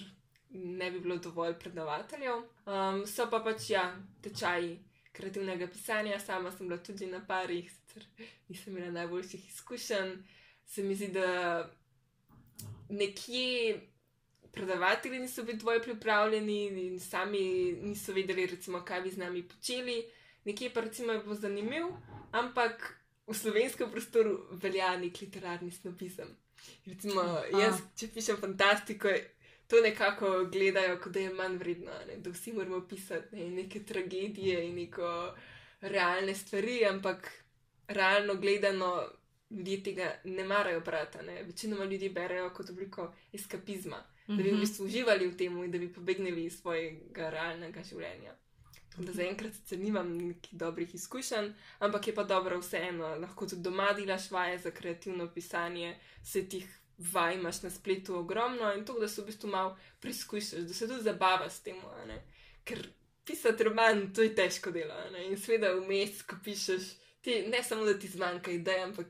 ne 0.49 0.91
bi 0.91 0.99
bilo 0.99 1.17
dovolj 1.17 1.57
predavateljev. 1.59 2.45
Um, 2.65 3.03
so 3.07 3.27
pa 3.29 3.41
pač 3.43 3.69
ja, 3.69 3.83
tečaji 4.23 4.77
kreativnega 5.11 5.67
pisanja, 5.67 6.19
sama 6.19 6.51
sem 6.51 6.67
bila 6.67 6.79
tudi 6.79 7.11
na 7.11 7.19
parih, 7.27 7.67
sicer 7.71 8.07
nisem 8.47 8.77
imela 8.77 8.91
najboljših 9.01 9.49
izkušenj. 9.49 10.15
Se 10.65 10.83
mi 10.83 10.95
zdi, 10.95 11.07
da 11.11 11.67
nekje 12.89 13.79
predavatelji 14.51 15.19
niso 15.19 15.43
bili 15.43 15.57
dovolj 15.57 15.81
pripravljeni 15.81 16.65
in 16.65 16.99
sami 16.99 17.41
niso 17.81 18.13
vedeli, 18.13 18.45
recimo, 18.45 18.81
kaj 18.85 19.01
bi 19.01 19.11
z 19.11 19.17
nami 19.17 19.43
počeli. 19.47 20.03
Nekje 20.45 20.73
pa 20.73 20.81
recimo 20.81 21.11
je 21.11 21.19
bilo 21.19 21.35
zanimivo, 21.35 22.01
ampak 22.31 22.95
v 23.27 23.33
slovenskem 23.33 23.91
prostoru 23.91 24.47
velja 24.51 24.97
nek 24.97 25.21
literarni 25.21 25.71
snobizem. 25.71 26.31
Recimo, 26.85 27.23
jaz, 27.59 27.81
če 27.95 28.09
pišem 28.13 28.39
fantastiko, 28.41 29.11
to 29.69 29.81
nekako 29.81 30.31
gledajo, 30.51 30.97
kot 31.03 31.13
da 31.13 31.19
je 31.19 31.33
manj 31.33 31.59
vredno, 31.61 31.93
ne? 32.07 32.17
da 32.17 32.33
vsi 32.33 32.53
moramo 32.53 32.81
pisati 32.87 33.35
ne? 33.35 33.49
neke 33.61 33.83
tragedije 33.85 34.63
in 34.65 34.75
neko 34.75 35.35
realne 35.81 36.35
stvari, 36.35 36.85
ampak 36.85 37.29
realno 37.87 38.35
gledano 38.35 39.09
ljudje 39.49 39.83
tega 39.83 40.15
ne 40.23 40.43
marajo 40.43 40.79
brati. 40.79 41.17
Ne? 41.25 41.43
Večinoma 41.43 41.85
ljudi 41.85 42.09
berejo 42.09 42.49
kot 42.53 42.69
obliko 42.69 43.13
eskapizma, 43.33 43.97
mm 43.97 44.33
-hmm. 44.33 44.37
da 44.37 44.43
bi 44.43 44.49
v 44.49 44.53
Mhm. 44.53 44.61
bistvu 44.61 44.85
uživali 44.85 45.27
v 45.27 45.37
tem 45.37 45.63
in 45.63 45.71
da 45.71 45.77
bi 45.77 45.93
pobegnili 45.93 46.45
iz 46.45 46.59
svojega 46.61 47.29
realnega 47.29 47.83
življenja. 47.83 48.35
Tako 48.89 49.03
Da 49.03 49.11
zaenkrat 49.11 49.53
sicer 49.53 49.79
nimam 49.79 50.17
nekih 50.17 50.53
dobrih 50.53 50.95
izkušenj, 50.95 51.51
ampak 51.79 52.07
je 52.07 52.15
pa 52.15 52.23
dobro 52.23 52.59
vseeno, 52.59 53.15
lahko 53.15 53.45
tudi 53.47 53.61
doma 53.61 53.93
delaš 53.93 54.31
vaje 54.31 54.57
za 54.57 54.71
kreativno 54.71 55.27
pisanje, 55.33 55.99
se 56.23 56.49
tih 56.49 56.79
vaj 56.97 57.35
imaš 57.35 57.61
na 57.61 57.69
spletu 57.69 58.15
ogromno 58.15 58.73
in 58.73 58.85
to, 58.85 58.99
da 58.99 59.07
se 59.07 59.21
v 59.21 59.25
bistvu 59.25 59.49
malo 59.49 59.77
preizkušaš, 59.99 60.59
da 60.59 60.73
se 60.73 60.87
tudi 60.87 61.01
zabavaš 61.03 61.51
s 61.53 61.61
tem. 61.61 61.75
Ker 62.63 62.87
pisati 63.25 63.63
roman, 63.63 64.13
to 64.13 64.21
je 64.21 64.35
težko 64.35 64.71
delo. 64.71 64.93
ne. 65.11 65.25
In 65.27 65.37
seveda 65.37 65.73
vmes, 65.73 66.21
ko 66.23 66.35
pišeš, 66.43 66.81
ti 67.21 67.47
ne 67.47 67.63
samo 67.63 67.85
da 67.85 67.99
ti 67.99 68.07
zmanjka 68.07 68.51
idej, 68.51 68.83
ampak 68.83 69.07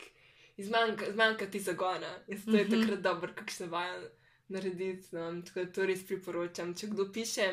zmanjka, 0.63 1.11
zmanjka 1.11 1.45
ti 1.45 1.59
zagona. 1.59 2.17
In 2.27 2.37
zato 2.37 2.57
je 2.57 2.65
Mhm. 2.65 2.81
takrat 2.81 2.99
dobro, 2.99 3.33
kakšne 3.35 3.67
vaje 3.67 4.11
narediti. 4.47 5.07
No, 5.11 5.41
tako 5.41 5.59
da 5.59 5.71
to 5.71 5.85
res 5.85 6.07
priporočam. 6.07 6.75
Če 6.75 6.87
kdo 6.87 7.11
piše, 7.13 7.47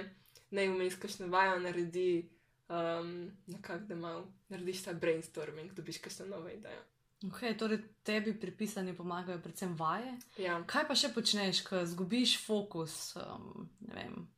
naj 0.51 0.69
vmes 0.69 0.97
kakšno 0.97 1.27
vajo 1.27 1.59
naredi, 1.59 2.31
um, 2.69 3.11
nekako 3.47 3.85
da 3.85 3.95
malo 3.97 4.23
narediš 4.49 4.83
ta 4.83 4.93
brainstorming, 4.93 5.73
dobiš 5.73 5.99
kakšno 5.99 6.27
novo 6.27 6.49
idejo. 6.49 6.83
Okay, 7.25 7.57
torej, 7.59 7.79
tebi 8.05 8.35
pri 8.41 8.51
pisanju 8.51 8.95
pomagajo 8.97 9.39
predvsem 9.41 9.77
vaje. 9.77 10.19
Ja. 10.39 10.59
Kaj 10.67 10.89
pa 10.89 10.95
še 10.95 11.09
počneš, 11.15 11.63
ko 11.65 11.81
izgubiš 11.81 12.47
fokus? 12.47 13.17
Um, 13.17 13.71
vem. 13.81 14.29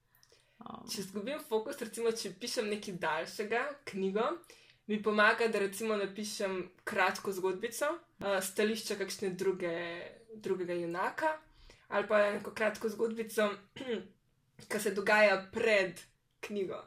Um, 0.59 0.87
Če 0.91 1.01
izgubim 1.01 1.41
fokus, 1.41 1.79
recimo, 1.81 2.13
če 2.13 2.33
pišem 2.41 2.69
nekaj 2.69 2.95
daljšega, 2.99 3.63
knjigo, 3.85 4.29
mi 4.89 5.03
pomaga, 5.03 5.49
da 5.53 5.59
recimo 5.59 5.97
napišem 5.97 6.71
kratko 6.85 7.33
zgodbico, 7.33 7.91
uh, 7.93 8.39
stališča 8.43 8.97
kakšne 8.97 9.31
druge, 9.31 9.75
drugega 10.35 10.75
junaka, 10.75 11.35
ali 11.89 12.09
pa 12.09 12.23
neko 12.33 12.55
kratko 12.57 12.89
zgodbico, 12.89 13.51
ki 14.69 14.81
se 14.81 14.95
dogaja 14.97 15.43
pred 15.53 16.01
knjigo. 16.41 16.81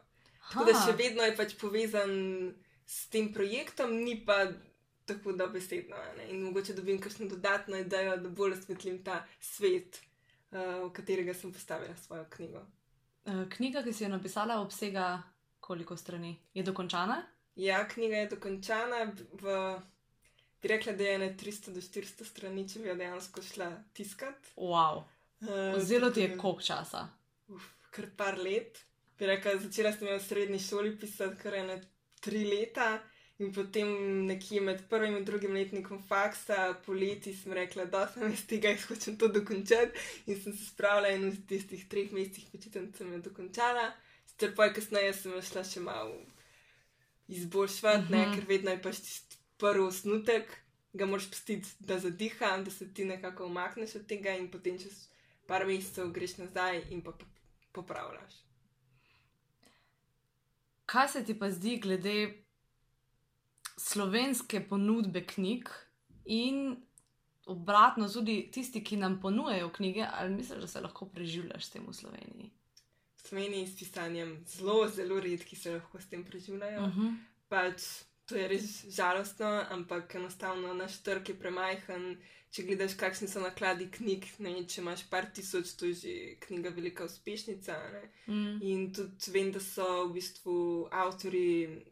Tako 0.52 0.66
da 0.66 0.74
še 0.76 0.96
vedno 0.98 1.24
je 1.24 1.36
pač 1.38 1.54
povezan 1.62 2.12
s 2.86 3.06
tem 3.14 3.30
projektom, 3.34 3.94
ni 4.04 4.18
pa 4.26 4.48
tako 5.06 5.36
dobesedno. 5.38 5.96
ne. 6.18 6.26
In 6.34 6.42
mogoče 6.44 6.74
dobim 6.74 7.00
kakšno 7.02 7.28
dodatno 7.30 7.78
idejo, 7.78 8.18
da 8.18 8.30
bolj 8.30 8.58
osvetlim 8.58 9.04
ta 9.04 9.22
svet, 9.40 10.02
uh, 10.52 10.88
v 10.88 10.90
katerega 10.94 11.34
sem 11.34 11.54
postavila 11.54 11.96
svojo 11.96 12.26
knjigo. 12.30 12.66
Uh, 13.26 13.46
Knjiga, 13.50 13.84
ki 13.86 13.94
si 13.94 14.04
jo 14.04 14.10
napisala, 14.10 14.58
obsega 14.62 15.22
koliko 15.60 15.98
strani? 15.98 16.34
Je 16.54 16.64
dokončana? 16.64 17.22
Ja, 17.56 17.88
knjiga 17.88 18.18
je 18.18 18.28
dokončana, 18.32 19.12
v, 19.42 19.56
bi 20.62 20.68
rekla, 20.68 20.94
da 20.94 21.04
je 21.04 21.18
na 21.20 21.30
300 21.38 21.74
do 21.76 21.82
400 21.82 22.26
strani, 22.26 22.68
če 22.70 22.80
bi 22.80 22.90
jo 22.90 22.96
dejansko 22.96 23.44
šla 23.44 23.72
tiskat. 23.98 24.54
Wow. 24.56 25.04
Uh, 25.42 25.76
Vzelo 25.76 26.12
ti 26.12 26.22
je 26.22 26.38
koliko 26.38 26.64
časa? 26.64 27.08
Uf, 27.52 27.68
kar 27.92 28.08
par 28.18 28.40
let. 28.40 28.80
Bi 29.20 29.28
rekla, 29.28 29.58
začela 29.60 29.92
sem 29.94 30.08
jo 30.08 30.18
v 30.18 30.24
srednji 30.24 30.60
šoli 30.64 30.96
pisati 30.98 31.38
kar 31.42 31.60
ene 31.60 31.82
tri 32.24 32.46
leta. 32.48 32.94
In 33.42 33.50
potem 33.54 33.90
nekje 34.28 34.62
med 34.62 34.84
prvim 34.90 35.16
in 35.18 35.24
drugim 35.26 35.56
letnikom 35.58 36.04
faksa, 36.08 36.76
poleti 36.86 37.34
sem 37.34 37.54
rekla, 37.58 37.88
da 37.90 38.06
sem 38.08 38.30
iz 38.30 38.44
tega 38.48 38.70
in 38.70 38.78
hočem 38.86 39.18
to 39.18 39.32
dokončati. 39.34 39.98
In 40.30 40.38
sem 40.38 40.54
se 40.54 40.68
spravila 40.70 41.10
in 41.10 41.26
v 41.32 41.42
tistih 41.50 41.88
treh 41.90 42.14
mesecih 42.14 42.46
počitnic 42.54 43.02
sem 43.02 43.10
jo 43.16 43.24
dokončala. 43.26 43.90
Sicer 44.30 44.54
pa 44.56 44.70
kasneje 44.70 45.18
sem 45.18 45.42
šla 45.42 45.66
še 45.66 45.82
malo 45.82 46.22
izboljšati, 47.32 48.12
ne, 48.12 48.22
Mhm. 48.22 48.34
ker 48.34 48.46
vedno 48.48 48.72
je 48.72 48.82
pač 48.82 48.96
tisti 48.98 49.38
prvi 49.58 49.84
osnutek, 49.84 50.52
ga 50.94 51.06
moraš 51.06 51.30
pustiti, 51.30 51.70
da 51.80 52.00
zadiha, 52.00 52.58
da 52.60 52.72
se 52.72 52.94
ti 52.94 53.06
nekako 53.06 53.46
umakneš 53.46 53.96
od 53.96 54.06
tega 54.06 54.32
in 54.34 54.52
potem 54.52 54.78
čez 54.78 55.08
par 55.48 55.66
mesecev 55.66 56.10
greš 56.10 56.38
nazaj 56.38 56.82
in 56.90 57.02
pa 57.02 57.12
po- 57.14 57.26
popravljaš. 57.72 58.34
Kaj 60.86 61.08
se 61.08 61.26
ti 61.26 61.40
pa 61.40 61.50
zdi 61.50 61.78
glede 61.78 62.44
slovenske 63.78 64.62
ponudbe 64.62 65.26
knjig 65.26 65.70
in 66.26 66.76
obratno 67.48 68.10
tudi 68.10 68.50
tisti, 68.52 68.84
ki 68.84 68.98
nam 68.98 69.20
ponujajo 69.22 69.70
knjige, 69.70 70.08
ali 70.12 70.30
misliš, 70.32 70.60
da 70.60 70.68
se 70.68 70.82
lahko 70.82 71.06
preživljaš 71.08 71.66
s 71.66 71.70
tem 71.70 71.88
v 71.88 71.94
Sloveniji? 71.94 72.52
V 73.24 73.28
Sloveniji 73.28 73.68
s 73.68 73.78
pisanjem 73.80 74.38
zelo, 74.48 74.88
zelo 74.88 75.20
redki 75.20 75.56
se 75.56 75.76
lahko 75.76 76.02
s 76.02 76.10
tem 76.10 76.24
preživljajo. 76.24 76.82
Uh 76.82 76.98
-huh. 76.98 77.18
Pač 77.50 77.82
to 78.26 78.36
je 78.36 78.48
res 78.48 78.86
žalostno, 78.90 79.66
ampak 79.70 80.16
enostavno 80.16 80.74
naš 80.74 81.02
trg 81.04 81.30
je 81.30 81.36
premajhen. 81.36 82.16
Če 82.52 82.66
gledaš, 82.68 82.98
kakšni 83.00 83.30
so 83.32 83.40
nakladi 83.40 83.86
knjig, 83.92 84.26
ne, 84.44 84.52
če 84.68 84.82
imaš 84.82 85.06
par 85.10 85.30
tisoč, 85.36 85.70
to 85.80 85.88
je 85.88 85.94
že 85.94 86.16
knjiga 86.40 86.74
velika 86.76 87.06
uspešnica. 87.08 87.78
Mm. 88.28 88.58
In 88.62 88.90
tudi 88.94 89.32
vem, 89.32 89.52
da 89.56 89.60
so 89.64 89.86
v 90.10 90.18
bistvu 90.18 90.56
avtori, 90.92 91.46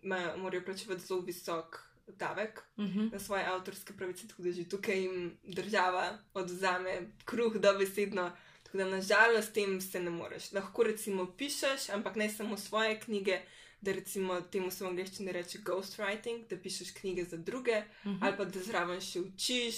morajo 0.03 0.65
plačevati 0.65 1.05
zelo 1.05 1.21
visok 1.21 1.79
davek 2.19 2.59
mm 2.75 2.86
-hmm. 2.86 3.12
na 3.13 3.19
svoje 3.19 3.45
avtorske 3.45 3.93
pravice, 3.93 4.27
tako 4.27 4.41
da 4.41 4.51
že 4.51 4.69
tukaj 4.69 5.00
jim 5.00 5.38
država 5.43 6.17
odzame 6.33 7.12
kruh, 7.25 7.55
da 7.55 7.74
besedno. 7.74 8.31
Tako 8.69 8.77
da 8.77 8.85
nažalost 8.85 9.53
tem 9.53 9.81
se 9.81 9.99
ne 9.99 10.09
moreš. 10.13 10.51
Lahko 10.53 10.83
recimo 10.83 11.25
pišeš, 11.38 11.89
ampak 11.89 12.15
ne 12.15 12.29
samo 12.29 12.57
svoje 12.57 12.99
knjige, 12.99 13.39
da 13.81 13.91
recimo 13.91 14.41
temu 14.41 14.71
se 14.71 14.83
v 14.83 14.88
angleščini 14.88 15.31
reče 15.31 15.61
ghostwriting, 15.65 16.45
da 16.49 16.57
pišeš 16.57 16.91
knjige 16.99 17.23
za 17.23 17.38
druge, 17.38 17.81
mm 17.81 18.09
-hmm. 18.09 18.17
ali 18.21 18.38
pa 18.38 18.45
da 18.45 18.59
zraven 18.59 19.01
še 19.01 19.19
učiš, 19.19 19.75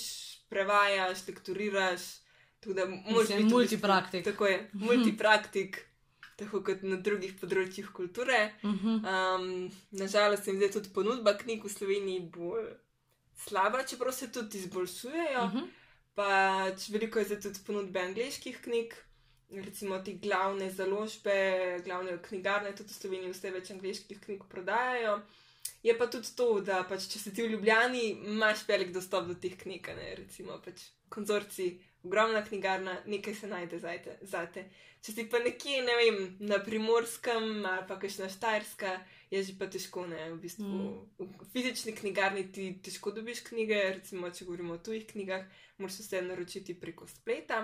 prevajaš, 0.50 1.28
lekturiraš. 1.28 2.02
Tako 2.60 2.74
da 2.74 2.86
moraš 2.86 3.28
biti 3.28 3.44
multipraktik. 3.44 4.26
Tako 4.26 4.46
je, 4.46 4.70
multipraktik 4.74 5.86
tako 6.36 6.62
kot 6.66 6.84
na 6.84 6.96
drugih 6.96 7.34
področjih 7.40 7.90
kulture. 7.94 8.54
Um, 8.64 9.72
Nažalost, 9.92 10.44
se 10.44 10.54
mi 10.54 10.58
zdi 10.58 10.72
tudi 10.74 10.90
ponudba 10.94 11.38
knjig 11.38 11.64
v 11.64 11.70
Sloveniji 11.70 12.24
bolj 12.34 12.66
slaba, 13.46 13.84
čeprav 13.88 14.14
se 14.14 14.32
tudi 14.32 14.58
izboljšujejo. 14.58 15.46
Uh 15.46 15.54
-huh. 15.54 15.68
Pač 16.16 16.90
veliko 16.92 17.20
je 17.20 17.40
tudi 17.40 17.62
ponudbe 17.66 18.02
angliških 18.02 18.58
knjig, 18.66 18.96
recimo 19.64 20.00
ti 20.04 20.18
glavne 20.24 20.68
založbe, 20.72 21.36
glavne 21.86 22.18
knjigarne, 22.24 22.74
tudi 22.76 22.92
v 22.92 22.98
Sloveniji 22.98 23.36
vse 23.36 23.54
več 23.56 23.72
angliških 23.76 24.20
knjig 24.26 24.44
prodajajo. 24.52 25.22
Je 25.84 25.94
pa 25.98 26.08
tudi 26.12 26.30
to, 26.38 26.50
da 26.66 26.84
pač, 26.90 27.08
če 27.10 27.20
si 27.20 27.34
ti 27.34 27.46
v 27.46 27.56
Ljubljani, 27.56 28.04
imaš 28.36 28.66
velik 28.68 28.92
dostop 28.94 29.30
do 29.30 29.38
teh 29.40 29.56
knjig, 29.58 29.88
ne 29.98 30.12
recimo 30.20 30.60
pač 30.62 30.84
konzorci, 31.10 31.72
ogromna 32.04 32.44
knjigarna, 32.46 32.98
nekaj 33.06 33.36
se 33.36 33.48
najde 33.48 33.80
za 33.82 34.46
te. 34.54 34.66
Če 35.02 35.16
si 35.16 35.26
pa 35.30 35.42
nekje, 35.42 35.82
ne 35.86 35.98
vem, 35.98 36.20
na 36.46 36.60
primorskem 36.62 37.66
ali 37.66 37.88
pa 37.90 37.98
kakšna 38.02 38.30
štajerska, 38.30 38.94
je 39.32 39.44
že 39.44 39.54
pa 39.58 39.66
težko, 39.72 40.04
ne, 40.08 40.32
v 40.34 40.40
bistvu. 40.44 40.68
Mm. 40.68 41.30
V 41.40 41.46
fizični 41.54 41.96
knjigarni 41.96 42.50
ti 42.52 42.74
težko 42.84 43.14
dobiš 43.16 43.46
knjige, 43.48 43.80
recimo, 43.96 44.30
če 44.30 44.46
govorimo 44.46 44.76
o 44.76 44.84
tujih 44.84 45.08
knjigah, 45.08 45.46
moraš 45.80 46.02
vse 46.04 46.22
naročiti 46.22 46.76
preko 46.76 47.08
spleta. 47.08 47.64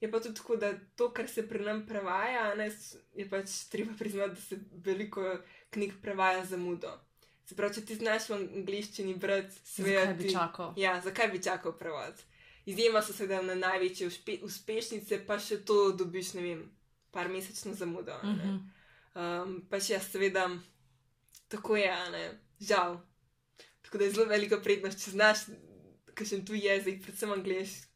Je 0.00 0.10
pa 0.10 0.18
tudi 0.20 0.34
tako, 0.34 0.56
da 0.56 0.72
to, 0.96 1.12
kar 1.14 1.28
se 1.28 1.46
pri 1.48 1.62
nam 1.62 1.84
prevaja, 1.86 2.54
ne, 2.58 2.70
je 3.14 3.28
pač 3.30 3.52
treba 3.70 3.94
priznati, 3.98 4.34
da 4.34 4.40
se 4.40 4.58
veliko 4.72 5.36
knjig 5.70 6.00
prevaja 6.02 6.44
za 6.44 6.56
mudo. 6.56 6.90
Se 7.46 7.56
pravi, 7.58 7.74
če 7.78 7.84
ti 7.86 7.98
znaš 8.00 8.28
v 8.30 8.36
angliščini 8.40 9.14
brati, 9.14 9.54
svet. 9.64 9.94
Zakaj 9.94 10.14
bi 10.18 10.32
čakal? 10.32 10.74
Ja, 10.78 10.96
zakaj 11.04 11.30
bi 11.32 11.42
čakal 11.42 11.74
prevod? 11.78 12.18
Izjema 12.66 13.02
so 13.02 13.14
seveda 13.14 13.42
na 13.42 13.54
največje 13.58 14.06
uspe, 14.10 14.36
uspešnice, 14.46 15.22
pa 15.26 15.38
še 15.38 15.60
to 15.66 15.92
dobiš, 15.98 16.34
ne 16.38 16.44
vem, 16.44 16.60
par 17.10 17.30
mesečno 17.30 17.74
zamudo. 17.74 18.18
Uh 18.22 18.34
-huh. 18.34 18.58
um, 19.14 19.56
pa 19.70 19.80
še 19.80 19.92
jaz, 19.92 20.10
seveda, 20.12 20.46
tako 21.50 21.76
je, 21.76 21.92
ne, 22.14 22.24
žal. 22.62 22.98
Tako 23.82 23.98
da 23.98 24.06
je 24.06 24.14
zelo 24.16 24.26
velika 24.30 24.60
prednost, 24.62 25.04
če 25.04 25.14
znaš, 25.16 25.46
ker 26.14 26.28
še 26.28 26.42
tu 26.46 26.58
jezik, 26.58 27.00
predvsem 27.04 27.32
angliški. 27.34 27.88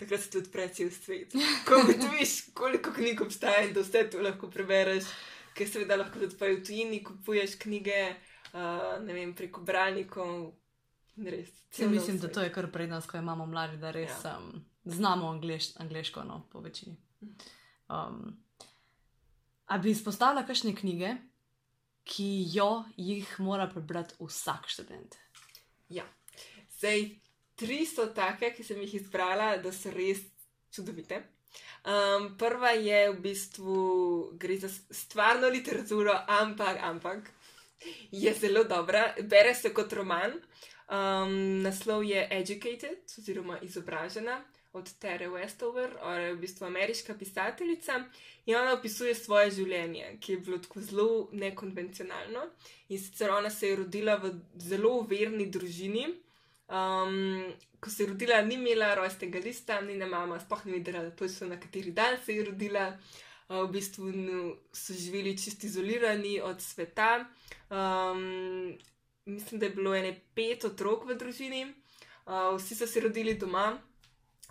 Takrat 0.00 0.22
se 0.24 0.30
ti 0.32 0.40
odpre 0.40 0.64
cel 0.72 0.88
svet. 0.94 1.36
Ko 1.68 1.82
vidiš, 1.84 2.54
koliko 2.56 2.94
knjig 2.96 3.20
obstaja 3.20 3.66
in 3.66 3.74
da 3.76 3.84
vse 3.84 4.06
to 4.12 4.22
lahko 4.24 4.48
prebereš, 4.52 5.10
ker 5.56 5.68
seveda 5.68 5.98
lahko 6.00 6.22
tudi 6.22 6.40
v 6.40 6.62
tujini 6.64 7.02
kupuješ 7.04 7.58
knjige, 7.60 8.00
uh, 8.54 8.96
ne 9.04 9.16
vem, 9.16 9.34
preko 9.36 9.60
bralnikov, 9.66 10.54
Res, 11.26 11.48
mislim, 11.78 12.18
da 12.18 12.28
to 12.32 12.40
je 12.40 12.52
kar 12.52 12.70
prednost, 12.72 13.10
ko 13.10 13.18
imamo 13.18 13.46
mladi, 13.46 13.76
da 13.76 13.90
res 13.90 14.24
ja. 14.24 14.38
um, 14.38 14.64
znamo 14.84 15.28
angliš, 15.28 15.76
angliško, 15.76 16.24
no, 16.24 16.46
po 16.52 16.60
večini. 16.60 16.96
Um, 17.88 18.38
a 19.66 19.78
bi 19.78 19.90
izpostavila 19.90 20.46
kakšne 20.46 20.74
knjige, 20.74 21.16
ki 22.10 22.28
jo 22.54 22.84
jih 22.98 23.28
mora 23.38 23.68
prebrati 23.70 24.16
vsak 24.18 24.68
študent? 24.68 25.16
Ja, 25.88 26.04
zdaj 26.78 27.04
tri 27.60 27.84
so 27.86 28.08
take, 28.16 28.52
ki 28.56 28.64
sem 28.66 28.80
jih 28.82 28.96
izbrala, 29.02 29.52
da 29.62 29.72
so 29.72 29.92
res 29.94 30.22
čudovite. 30.74 31.22
Um, 31.80 32.34
prva 32.38 32.74
je 32.76 33.00
v 33.10 33.18
bistvu 33.24 33.76
gre 34.40 34.58
za 34.60 34.68
stvarno 34.90 35.48
literaturo, 35.48 36.14
ampak, 36.28 36.78
ampak 36.82 37.30
je 38.12 38.32
zelo 38.34 38.64
dobra, 38.64 39.14
bere 39.22 39.54
se 39.54 39.72
kot 39.74 39.92
roman. 39.92 40.34
Um, 40.90 41.62
naslov 41.62 42.02
je 42.04 42.26
Educated, 42.30 43.06
oziroma 43.18 43.60
izobražena 43.62 44.40
od 44.72 44.92
Tere 44.98 45.28
Westover, 45.28 45.96
ona 46.02 46.18
je 46.18 46.34
v 46.34 46.40
bistvu 46.40 46.66
ameriška 46.66 47.14
pisateljica 47.14 48.04
in 48.46 48.56
ona 48.56 48.74
opisuje 48.74 49.14
svoje 49.14 49.50
življenje, 49.50 50.16
ki 50.20 50.32
je 50.32 50.38
bilo 50.38 50.58
tako 50.58 50.80
zelo 50.80 51.28
nekonvencionalno. 51.32 52.44
In 52.88 52.98
sicer 52.98 53.30
ona 53.30 53.50
se 53.50 53.68
je 53.68 53.76
rodila 53.76 54.16
v 54.22 54.32
zelo 54.58 55.00
verni 55.10 55.46
družini. 55.50 56.06
Um, 56.70 57.50
ko 57.80 57.90
se 57.90 58.04
je 58.04 58.12
rodila, 58.12 58.42
ni 58.46 58.54
imela 58.54 58.94
rojstnega 58.94 59.42
lista, 59.42 59.80
ni 59.80 59.96
na 59.98 60.06
mama, 60.06 60.38
sploh 60.40 60.64
ni 60.66 60.78
vedela, 60.78 61.10
točno 61.10 61.48
na 61.50 61.58
kateri 61.60 61.90
dan 61.90 62.18
se 62.24 62.36
je 62.36 62.44
rodila. 62.44 62.92
V 63.50 63.64
bistvu 63.66 64.12
so 64.72 64.94
živeli 64.94 65.34
čisto 65.34 65.66
izolirani 65.66 66.36
od 66.40 66.60
sveta. 66.62 67.24
Um, 67.70 68.78
mislim, 69.26 69.60
da 69.60 69.66
je 69.66 69.74
bilo 69.74 69.94
ene 69.94 70.20
pet 70.34 70.64
otrok 70.64 71.08
v 71.08 71.16
družini, 71.18 71.64
uh, 72.26 72.54
vsi 72.54 72.78
so 72.78 72.86
se 72.86 73.00
rodili 73.00 73.34
doma, 73.34 73.80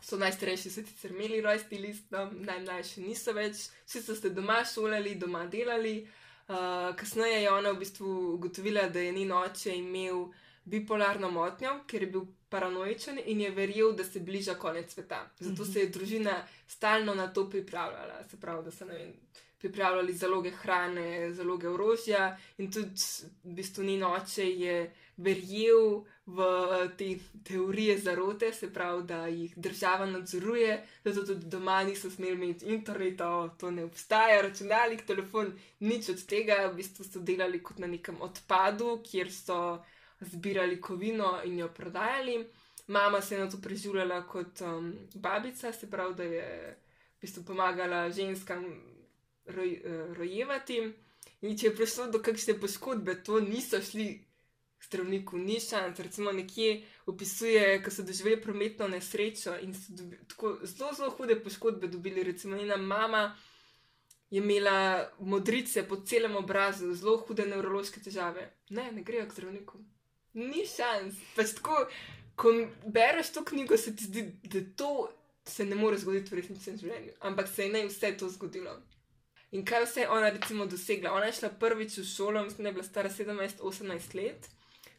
so 0.01 0.17
najstarejši, 0.17 0.69
so 0.69 0.81
sicer 0.81 1.11
imeli 1.11 1.41
rojstni 1.41 1.79
list, 1.79 2.11
no, 2.11 2.25
najmlajši 2.31 3.03
niso 3.03 3.33
več, 3.33 3.67
vsi 3.85 4.01
so 4.03 4.15
se 4.15 4.29
doma 4.29 4.63
šolali, 4.65 5.15
doma 5.15 5.45
delali. 5.47 6.01
Uh, 6.49 6.95
kasneje 6.97 7.43
je 7.43 7.51
ona 7.51 7.71
v 7.75 7.83
bistvu 7.83 8.13
ugotovila, 8.33 8.87
da 8.89 8.99
je 8.99 9.11
njen 9.13 9.31
oče 9.37 9.75
imel 9.77 10.29
bipolarno 10.69 11.29
motnjo, 11.31 11.75
ker 11.87 12.03
je 12.03 12.09
bil 12.13 12.25
paranoičen 12.49 13.19
in 13.25 13.41
je 13.41 13.51
verjel, 13.53 13.93
da 13.93 14.03
se 14.03 14.19
bliža 14.19 14.55
konec 14.55 14.93
sveta. 14.93 15.27
Zato 15.39 15.65
se 15.65 15.79
je 15.79 15.91
družina 15.93 16.39
stalno 16.67 17.15
na 17.15 17.27
to 17.33 17.49
pripravljala, 17.49 18.23
se 18.29 18.39
pravi, 18.39 18.65
da 18.65 18.71
se 18.71 18.85
ne 18.85 18.97
vem 18.97 19.13
pripravljali 19.59 20.13
zaloge 20.13 20.51
hrane, 20.51 21.33
zaloge 21.33 21.69
orožja, 21.69 22.37
in 22.57 22.71
tudi 22.71 22.95
v 23.43 23.55
bistvu 23.59 23.83
ni 23.83 23.97
noče 23.97 24.45
je 24.49 24.75
verjel 25.19 26.05
v 26.25 26.45
te 26.97 27.07
teorije 27.43 27.97
zarote, 27.97 28.53
se 28.53 28.69
pravi, 28.73 29.03
da 29.03 29.27
jih 29.27 29.53
država 29.57 30.05
nadzoruje, 30.05 30.85
zato 31.05 31.25
tudi 31.25 31.49
doma 31.49 31.83
niso 31.83 32.09
smeli 32.09 32.33
imeti 32.33 32.65
interneta, 32.65 33.49
to 33.59 33.71
ne 33.71 33.83
obstaja, 33.83 34.41
računalnik, 34.41 35.05
telefon, 35.05 35.51
nič 35.79 36.09
od 36.09 36.23
tega, 36.25 36.61
v 36.69 36.77
bistvu 36.79 37.05
so 37.07 37.19
delali 37.19 37.63
kot 37.63 37.79
na 37.79 37.87
nekem 37.87 38.21
odpadu, 38.21 38.99
kjer 39.03 39.31
so 39.33 39.59
zbirali 40.21 40.79
kovino 40.81 41.39
in 41.43 41.59
jo 41.59 41.67
prodajali. 41.67 42.45
Mama 42.87 43.21
se 43.21 43.35
je 43.35 43.41
na 43.43 43.49
to 43.49 43.57
preživljala 43.61 44.23
kot 44.27 44.61
um, 44.61 44.93
babica, 45.13 45.73
se 45.73 45.89
pravi, 45.89 46.15
da 46.15 46.23
je 46.23 46.77
v 47.17 47.21
bistvu 47.21 47.43
pomagala 47.43 48.09
ženskam 48.11 48.65
roj, 49.45 49.81
uh, 49.85 50.17
rojevati. 50.17 50.81
In 51.41 51.57
če 51.57 51.67
je 51.67 51.75
prišlo 51.75 52.07
do 52.11 52.19
kakšne 52.19 52.57
poškodbe, 52.59 53.15
to 53.23 53.39
niso 53.39 53.81
šli 53.81 54.28
zdravniku, 54.85 55.37
ni 55.37 55.59
šans. 55.59 55.99
Recimo 55.99 56.31
nekje 56.31 56.83
opisuje, 57.05 57.83
ko 57.83 57.91
so 57.91 58.03
doživeli 58.03 58.41
prometno 58.41 58.87
nesrečo 58.87 59.57
in 59.61 59.73
so 59.73 59.93
dobi, 59.93 60.19
tako 60.27 60.57
zelo, 60.63 60.93
zelo 60.93 61.09
hude 61.09 61.39
poškodbe 61.43 61.87
dobili. 61.87 62.23
Recimo 62.23 62.57
njena 62.57 62.77
mama 62.77 63.35
je 64.29 64.37
imela 64.37 65.09
modrice 65.19 65.87
po 65.87 65.95
celem 65.95 66.35
obrazu, 66.35 66.93
zelo 66.93 67.17
hude 67.17 67.45
nevrološke 67.45 68.01
težave. 68.01 68.49
Ne, 68.69 68.91
ne 68.91 69.03
grejo 69.03 69.27
k 69.27 69.33
zdravniku. 69.33 69.79
Ni 70.33 70.65
šans. 70.75 71.15
Pač 71.35 71.55
tako, 71.57 71.87
ko 72.35 72.53
bereš 72.85 73.33
to 73.33 73.45
knjigo, 73.45 73.77
se 73.77 73.95
ti 73.95 74.03
zdi, 74.03 74.21
da 74.43 74.61
to 74.75 75.09
se 75.45 75.65
ne 75.65 75.75
more 75.75 75.97
zgoditi 75.97 76.31
v 76.31 76.39
resničnem 76.39 76.77
življenju. 76.77 77.17
Ampak 77.19 77.49
se 77.49 77.65
je 77.65 77.73
naj 77.73 77.87
vse 77.89 78.13
to 78.17 78.29
zgodilo. 78.29 78.77
In 79.51 79.65
kaj 79.65 79.85
vse 79.85 80.03
je 80.03 80.09
ona 80.09 80.29
recimo 80.29 80.65
dosegla? 80.69 81.11
Ona 81.17 81.25
je 81.25 81.39
šla 81.39 81.49
prvič 81.59 81.97
v 81.97 82.05
šolo, 82.05 82.43
mislim, 82.45 82.63
da 82.63 82.69
je 82.69 82.73
bila 82.73 82.85
stara 82.85 83.09
17-18 83.09 84.15
let, 84.15 84.49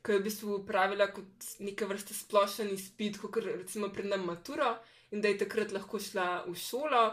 ko 0.02 0.12
je 0.12 0.18
v 0.18 0.24
bistvu 0.24 0.54
upravila 0.54 1.10
kot 1.12 1.48
neke 1.60 1.86
vrste 1.86 2.14
splošen 2.14 2.70
izpit, 2.72 3.18
kot 3.20 3.36
recimo 3.44 3.90
pred 3.92 4.06
nam 4.08 4.24
maturo, 4.24 4.76
in 5.10 5.20
da 5.20 5.28
je 5.28 5.38
takrat 5.44 5.72
lahko 5.72 6.00
šla 6.00 6.44
v 6.46 6.54
šolo. 6.56 7.04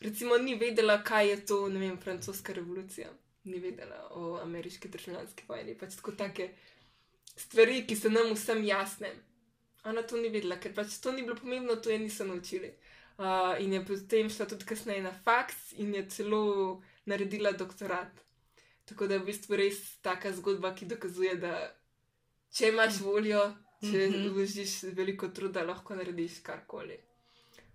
Recimo 0.00 0.36
ni 0.38 0.56
vedela, 0.58 0.98
kaj 1.02 1.28
je 1.30 1.36
to, 1.46 1.58
ne 1.68 1.80
vem, 1.80 1.98
francoska 2.00 2.52
revolucija, 2.52 3.08
ni 3.44 3.60
vedela 3.62 4.08
o 4.10 4.38
ameriški 4.42 4.88
državljanski 4.88 5.44
vojni, 5.48 5.76
pač 5.78 5.96
tako 5.96 6.12
take 6.18 6.50
stvari, 7.36 7.84
ki 7.86 7.96
so 7.96 8.10
nam 8.12 8.34
vsem 8.34 8.64
jasne. 8.66 9.12
Ona 9.84 10.02
to 10.02 10.18
ni 10.20 10.32
vedela, 10.32 10.58
ker 10.60 10.74
pač 10.74 10.98
to 11.00 11.12
ni 11.12 11.22
bilo 11.22 11.36
pomembno, 11.38 11.76
to 11.76 11.92
je 11.92 11.98
niso 11.98 12.24
naučili. 12.24 12.74
Uh, 13.14 13.54
in 13.62 13.72
je 13.72 13.84
potem 13.86 14.28
šla 14.30 14.48
tudi 14.50 14.66
kasneje 14.66 15.02
na 15.02 15.12
faks 15.24 15.72
in 15.78 15.94
je 15.94 16.02
celo 16.10 16.82
naredila 17.06 17.52
doktorat. 17.52 18.10
Tako 18.84 19.06
da 19.06 19.14
je 19.14 19.20
v 19.20 19.28
bistvu 19.30 19.56
res 19.56 19.78
taka 20.02 20.32
zgodba, 20.34 20.74
ki 20.74 20.88
dokazuje, 20.90 21.36
da 21.40 21.54
če 22.54 22.70
imaš 22.70 23.00
voljo, 23.02 23.42
če 23.82 24.06
vložiš 24.30 24.76
veliko 24.96 25.28
truda, 25.34 25.64
lahko 25.66 25.96
narediš 25.98 26.38
karkoli. 26.46 27.00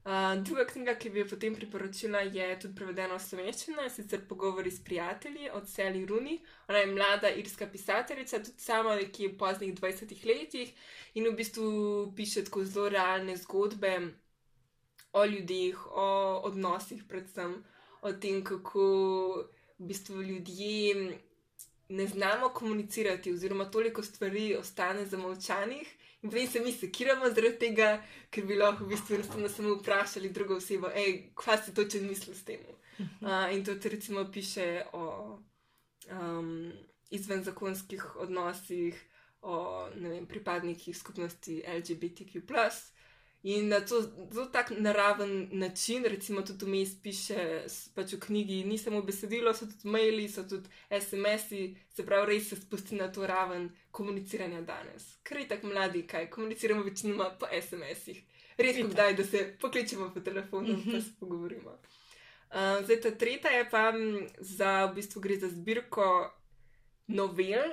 Uh, 0.09 0.43
druga 0.45 0.63
knjiga, 0.65 0.93
ki 0.95 1.09
bi 1.11 1.19
jo 1.19 1.25
potem 1.27 1.55
priporočila, 1.55 2.21
je 2.33 2.45
tudi 2.61 2.75
prevedena 2.77 3.17
v 3.17 3.21
slovenščino 3.21 3.83
in 3.83 3.91
sicer 3.93 4.23
Pogovori 4.29 4.71
s 4.71 4.79
prijatelji 4.81 5.51
od 5.53 5.67
Sally 5.67 6.05
Rooney. 6.07 6.39
Ona 6.71 6.79
je 6.79 6.87
mlada 6.93 7.29
irska 7.41 7.67
pisateljica, 7.67 8.39
tudi 8.39 8.63
sama 8.63 8.95
nekje 8.95 9.27
v 9.27 9.37
poznih 9.37 9.75
20 9.75 10.25
letih 10.25 10.71
in 11.19 11.27
v 11.27 11.35
bistvu 11.37 11.67
piše 12.15 12.45
tako 12.47 12.63
zelo 12.63 12.87
realne 12.95 13.35
zgodbe 13.37 13.93
o 15.13 15.25
ljudeh, 15.25 15.85
o 15.91 16.09
odnosih, 16.47 17.03
predvsem 17.03 17.59
o 18.01 18.13
tem, 18.13 18.39
kako 18.43 18.87
v 19.77 19.91
bistvu 19.91 20.23
ljudje 20.23 21.19
ne 21.89 22.07
znamo 22.07 22.49
komunicirati, 22.49 23.33
oziroma 23.33 23.65
toliko 23.65 24.03
stvari 24.03 24.55
ostane 24.55 25.05
zamolčanih. 25.05 25.95
In 26.21 26.29
potem 26.29 26.47
se 26.47 26.59
mi 26.59 26.71
sekiramo 26.71 27.29
zaradi 27.29 27.59
tega, 27.59 28.03
ker 28.29 28.45
bi 28.45 28.57
lahko 28.59 28.83
v 28.83 28.89
bistvu 28.93 29.15
enostavno 29.15 29.49
samo 29.49 29.75
vprašali 29.75 30.29
drugo 30.29 30.57
osebo, 30.59 30.89
hej, 30.93 31.31
kaj 31.35 31.57
si 31.65 31.73
točno 31.73 32.01
misli 32.01 32.35
s 32.35 32.43
tem. 32.43 32.59
Uh, 32.99 33.47
in 33.53 33.63
to 33.65 33.71
recimo 33.83 34.25
piše 34.31 34.83
o 34.93 35.39
um, 36.11 36.71
izvenzakonskih 37.09 38.15
odnosih, 38.15 39.05
o 39.41 39.87
vem, 39.95 40.25
pripadnikih 40.27 40.97
skupnosti 40.97 41.63
LGBTQ. 41.67 42.41
In 43.43 43.67
na 43.67 43.79
to 43.79 44.01
zelo 44.31 44.45
tak 44.45 44.71
naraven 44.77 45.49
način, 45.51 46.03
recimo 46.03 46.41
tudi 46.41 46.65
vmes 46.65 46.95
piše 47.03 47.63
pač 47.95 48.13
v 48.13 48.19
knjigi, 48.19 48.63
ni 48.63 48.77
samo 48.77 49.01
besedilo, 49.01 49.53
so 49.53 49.65
tudi 49.65 49.87
maili, 49.87 50.27
so 50.29 50.43
tudi 50.43 50.67
SMS-i, 50.91 51.75
se 51.95 52.05
pravi, 52.05 52.33
res 52.33 52.49
se 52.49 52.55
spusti 52.55 52.95
na 52.95 53.07
to 53.11 53.27
raven 53.27 53.69
komuniciranja 53.91 54.61
danes. 54.61 55.07
Ker 55.23 55.39
je 55.39 55.47
tako 55.47 55.67
mladi, 55.67 56.03
kaj 56.07 56.29
komuniciramo 56.29 56.83
večinoma 56.83 57.29
po 57.39 57.47
SMS-ih. 57.61 58.23
Je 58.57 58.83
kdaj, 58.83 59.13
da 59.15 59.23
se 59.23 59.55
pokličemo 59.61 60.11
po 60.13 60.19
telefonu 60.19 60.69
in 60.69 60.83
pa 60.91 61.01
se 61.01 61.11
pogovorimo. 61.19 61.71
Uh, 62.49 62.83
zdaj, 62.83 63.01
ta 63.01 63.11
tretja 63.11 63.51
je 63.51 63.69
pa 63.69 63.93
za, 64.39 64.85
v 64.85 64.95
bistvu 64.95 65.21
gre 65.21 65.37
za 65.39 65.47
zbirko 65.47 66.31
novel, 67.07 67.71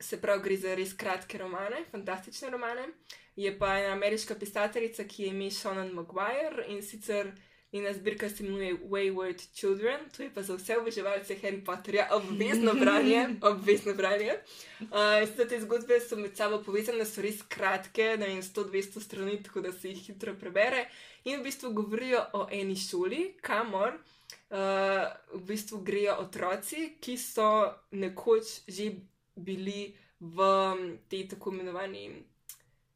se 0.00 0.20
pravi, 0.20 0.42
gre 0.42 0.56
za 0.56 0.74
res 0.74 0.92
kratke 0.96 1.38
romane, 1.38 1.84
fantastične 1.90 2.50
romane 2.50 2.88
je 3.36 3.58
pa 3.58 3.78
ena 3.78 3.92
ameriška 3.92 4.34
pisateljica, 4.34 5.04
ki 5.04 5.22
je 5.22 5.28
ime 5.28 5.50
Shannon 5.50 5.92
Maguire 5.92 6.64
in 6.68 6.82
sicer 6.82 7.32
njena 7.72 7.92
zbirka 7.92 8.28
se 8.28 8.44
imenuje 8.44 8.74
Wayward 8.74 9.52
Children, 9.52 10.00
to 10.16 10.22
je 10.22 10.30
pa 10.34 10.42
za 10.42 10.54
vse 10.54 10.76
oboževalce 10.76 11.36
Harry 11.42 11.64
Potterja 11.64 12.08
obvezno 12.10 12.74
branje. 12.82 13.28
obvezno 13.42 13.94
branje. 13.94 14.32
Uh, 14.80 15.48
te 15.48 15.60
zgodbe 15.60 16.00
so 16.00 16.16
med 16.16 16.36
sabo 16.36 16.62
povezane, 16.62 17.04
so 17.04 17.22
res 17.22 17.42
kratke, 17.48 18.16
na 18.16 18.26
100-200 18.26 19.00
strani, 19.00 19.42
tako 19.42 19.60
da 19.60 19.72
se 19.72 19.88
jih 19.88 20.06
hitro 20.06 20.34
prebere 20.34 20.88
in 21.24 21.40
v 21.40 21.42
bistvu 21.42 21.72
govorijo 21.72 22.24
o 22.32 22.48
eni 22.50 22.76
šoli, 22.76 23.34
kamor. 23.40 23.98
Uh, 24.50 24.56
v 25.34 25.42
bistvu 25.46 25.80
grejo 25.82 26.14
otroci, 26.22 26.96
ki 27.00 27.16
so 27.18 27.74
nekoč 27.90 28.60
že 28.68 28.92
bili 29.36 29.94
v 30.20 30.48
tej 31.08 31.28
tako 31.28 31.52
imenovani 31.52 32.08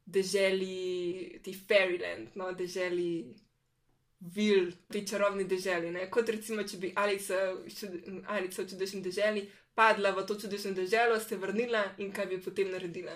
deželi, 0.05 1.39
ti 1.43 1.53
fairyland, 1.53 2.35
no, 2.35 2.51
deželi 2.51 3.35
vil, 4.19 4.71
ti 4.91 5.07
čarobni 5.07 5.43
deželi. 5.43 5.91
Ne? 5.91 6.09
Kot 6.09 6.29
recimo, 6.29 6.63
če 6.63 6.77
bi 6.77 6.93
Alica 6.95 7.53
v 7.55 8.65
čudežni 8.65 9.01
deželi 9.01 9.47
padla 9.75 10.11
v 10.11 10.25
to 10.25 10.35
čudežno 10.35 10.73
deželo, 10.73 11.19
se 11.19 11.37
vrnila 11.37 11.83
in 11.97 12.11
kaj 12.11 12.25
bi 12.25 12.41
potem 12.41 12.71
naredila. 12.71 13.13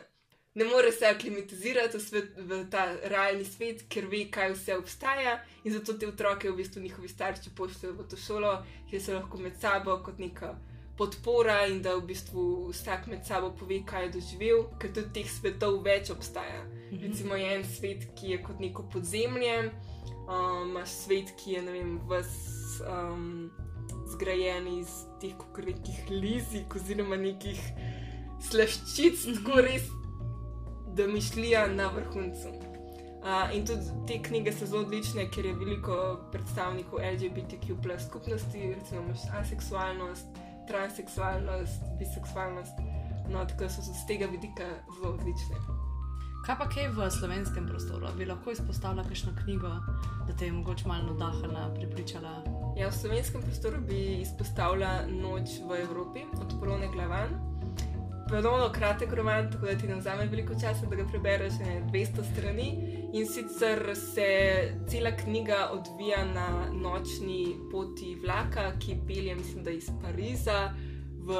Ne 0.55 0.63
more 0.65 0.91
se 0.91 1.05
aklimatizirati 1.05 1.97
v, 1.97 2.01
svet, 2.01 2.37
v 2.37 2.61
ta 2.71 2.85
realni 3.11 3.43
svet, 3.45 3.83
ker 3.91 4.07
ve, 4.07 4.23
kaj 4.31 4.53
vse 4.53 4.77
obstaja, 4.79 5.35
in 5.63 5.73
zato 5.75 5.97
te 5.99 6.07
otroke 6.07 6.49
v 6.49 6.55
bistvu 6.55 6.81
njihovi 6.81 7.11
starši 7.11 7.51
pošljajo 7.57 7.97
v 7.97 8.07
to 8.07 8.17
šolo, 8.17 8.53
kjer 8.89 9.01
se 9.01 9.17
lahko 9.17 9.37
med 9.37 9.59
sabo 9.59 9.97
kot 10.05 10.19
neka 10.19 10.53
podpora 10.97 11.65
in 11.67 11.81
da 11.81 11.95
v 11.95 12.05
bistvu 12.07 12.69
vsak 12.69 13.07
med 13.07 13.25
sabo 13.25 13.51
pove, 13.59 13.81
kaj 13.85 14.07
je 14.07 14.11
doživel, 14.15 14.63
ker 14.79 14.93
tudi 14.95 15.11
teh 15.19 15.29
svetov 15.29 15.81
več 15.83 16.11
obstaja. 16.13 16.63
Mhm. 16.91 17.01
Recimo 17.03 17.35
je 17.35 17.51
en 17.55 17.63
svet, 17.63 18.07
ki 18.15 18.31
je 18.31 18.41
kot 18.43 18.59
neko 18.59 18.87
podzemlje, 18.93 19.57
um, 20.27 20.71
imaš 20.71 20.89
um, 20.89 20.97
svet, 21.03 21.35
ki 21.41 21.57
je 21.57 21.61
vem, 21.61 21.99
vas. 22.07 22.33
Um, 22.87 23.51
Zgrajen 24.05 24.67
iz 24.69 24.89
teh 25.17 25.33
nekih 25.65 26.09
lizik, 26.09 26.75
oziroma 26.75 27.17
nekih 27.17 27.57
slaščic, 28.49 29.25
-hmm. 29.25 29.37
tako 29.37 29.61
res, 29.61 29.87
da 30.95 31.07
mišlija 31.07 31.67
na 31.67 31.87
vrhuncu. 31.89 32.53
Uh, 33.25 33.55
in 33.55 33.65
tudi 33.65 33.81
te 34.07 34.21
knjige 34.21 34.51
so 34.53 34.65
zelo 34.65 34.83
odlične, 34.83 35.25
ker 35.33 35.45
je 35.45 35.53
veliko 35.53 36.19
predstavnikov 36.31 36.99
LGBTQ 36.99 37.99
skupnosti, 37.99 38.75
recimo 38.75 39.13
aseksualnost, 39.39 40.27
transseksualnost, 40.67 41.81
biseksualnost. 41.99 42.73
No, 43.29 43.45
tako 43.45 43.69
so 43.69 43.81
z 43.81 44.05
tega 44.07 44.29
vidika 44.31 44.67
zelo 44.97 45.13
odlične. 45.13 45.57
Kaj 46.45 46.57
pa 46.59 46.67
kaj 46.69 46.91
v 46.93 47.09
slovenskem 47.09 47.65
prostoru? 47.65 48.05
Bi 48.17 48.25
lahko 48.29 48.53
izpostavila 48.53 49.03
kakšno 49.03 49.31
knjigo, 49.43 49.71
da 50.27 50.35
te 50.37 50.45
je 50.45 50.53
mogoče 50.53 50.87
malo 50.87 51.03
navdahnila, 51.09 51.71
pripričala? 51.73 52.43
Ja, 52.77 52.89
v 52.89 52.93
slovenskem 52.93 53.41
prostoru 53.41 53.81
bi 53.81 54.21
izpostavila 54.21 55.07
Noč 55.09 55.57
v 55.65 55.81
Evropi 55.81 56.21
od 56.37 56.53
Polone 56.59 56.91
Glavan 56.93 57.33
ponovno 58.29 58.69
kratek 58.71 59.13
roman, 59.13 59.51
tako 59.51 59.65
da 59.65 59.77
ti 59.77 59.87
ne 59.87 59.95
vzame 59.95 60.25
veliko 60.25 60.53
časa, 60.53 60.85
da 60.89 60.95
ga 60.95 61.05
prebereš, 61.07 61.53
ne 61.59 61.81
200 61.93 62.23
strani. 62.33 62.69
In 63.13 63.27
sicer 63.27 63.95
se 63.95 64.27
cela 64.89 65.11
knjiga 65.11 65.69
odvija 65.73 66.25
na 66.25 66.47
nočni 66.71 67.55
poti 67.71 68.15
vlaka, 68.15 68.71
ki 68.79 68.97
pelje, 69.07 69.35
mislim, 69.35 69.63
da 69.63 69.71
iz 69.71 69.89
Pariza 70.01 70.73
v 71.25 71.35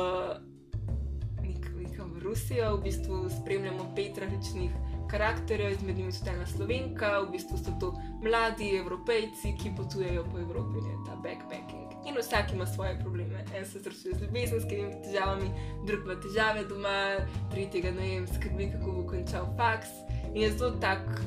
nekam 1.96 2.14
v 2.14 2.24
Rusijo. 2.24 2.78
V 2.78 2.84
bistvu 2.84 3.30
spremljamo 3.42 3.94
pet 3.96 4.18
različnih 4.18 4.72
karakterjev, 5.10 5.72
izmed 5.72 5.98
njih 5.98 6.20
tudi 6.20 6.30
ena 6.30 6.46
slovenka, 6.46 7.20
v 7.20 7.32
bistvu 7.32 7.58
so 7.58 7.72
to 7.80 7.94
mladi 8.24 8.76
evropejci, 8.78 9.56
ki 9.62 9.76
potujejo 9.78 10.26
po 10.32 10.40
Evropi, 10.40 10.82
ne 10.82 10.96
ta 11.06 11.16
backpacking 11.16 11.95
in 12.06 12.18
vsak 12.18 12.54
ima 12.54 12.66
svoje 12.66 13.00
probleme. 13.00 13.44
En 13.58 13.66
se 13.66 13.80
srečuje 13.80 14.16
z 14.16 14.22
ljubezenskimi 14.22 14.92
težavami, 15.04 15.50
drug 15.88 16.00
ima 16.06 16.16
težave 16.22 16.64
doma, 16.70 17.18
tretjega 17.52 17.92
ne 17.92 18.10
vem, 18.10 18.28
skrbi, 18.28 18.72
kako 18.72 18.92
bo 18.92 19.08
končal 19.10 19.46
faks. 19.58 19.90
In 20.34 20.42
je 20.42 20.52
zelo 20.58 20.72
tak 20.82 21.22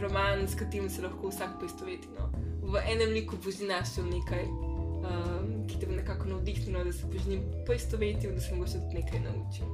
roman, 0.00 0.48
s 0.48 0.54
katerim 0.54 0.90
se 0.90 1.02
lahko 1.02 1.28
vsak 1.28 1.58
poistoveti. 1.60 2.08
No. 2.18 2.30
V 2.72 2.80
enem 2.84 3.14
liku 3.16 3.36
boš 3.44 3.62
našel 3.68 4.04
nekaj, 4.04 4.44
um, 4.44 5.66
ki 5.68 5.80
te 5.80 5.86
bo 5.86 5.96
nekako 5.96 6.24
navdihnilo, 6.24 6.84
da 6.84 6.92
se 6.92 7.06
boš 7.06 7.22
z 7.22 7.28
njim 7.28 7.42
poistovetil, 7.66 8.34
da 8.34 8.40
se 8.40 8.56
boš 8.56 8.72
tudi 8.76 9.00
nekaj 9.00 9.20
naučil. 9.20 9.66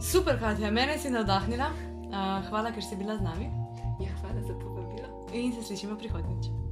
Super, 0.00 0.38
Katja, 0.40 0.70
mene 0.70 0.98
si 0.98 1.10
navdahnila. 1.10 1.70
Uh, 2.10 2.46
hvala, 2.48 2.72
ker 2.72 2.82
si 2.82 2.96
bila 2.96 3.18
z 3.18 3.22
nami. 3.22 3.50
Ja, 4.00 4.14
hvala 4.20 4.40
za 4.42 4.54
povabilo. 4.58 5.26
In 5.34 5.52
se 5.52 5.62
slišimo 5.62 5.98
prihodnjič. 5.98 6.69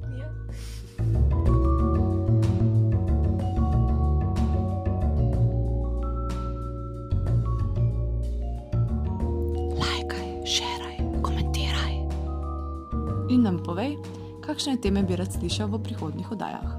In 13.28 13.42
nam 13.42 13.62
povej, 13.62 13.96
kakšne 14.40 14.76
teme 14.80 15.02
bi 15.04 15.16
rad 15.16 15.32
slišal 15.32 15.68
v 15.68 15.78
prihodnjih 15.84 16.32
oddajah. 16.32 16.78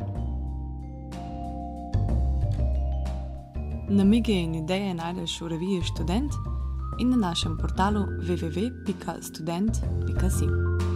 Namige 3.90 4.34
in 4.34 4.56
ideje 4.56 4.94
najdeš 4.94 5.42
v 5.42 5.48
reviji 5.58 5.82
Student 5.82 6.34
in 7.00 7.10
na 7.10 7.18
našem 7.30 7.58
portalu 7.58 8.06
www.student.com. 8.22 10.89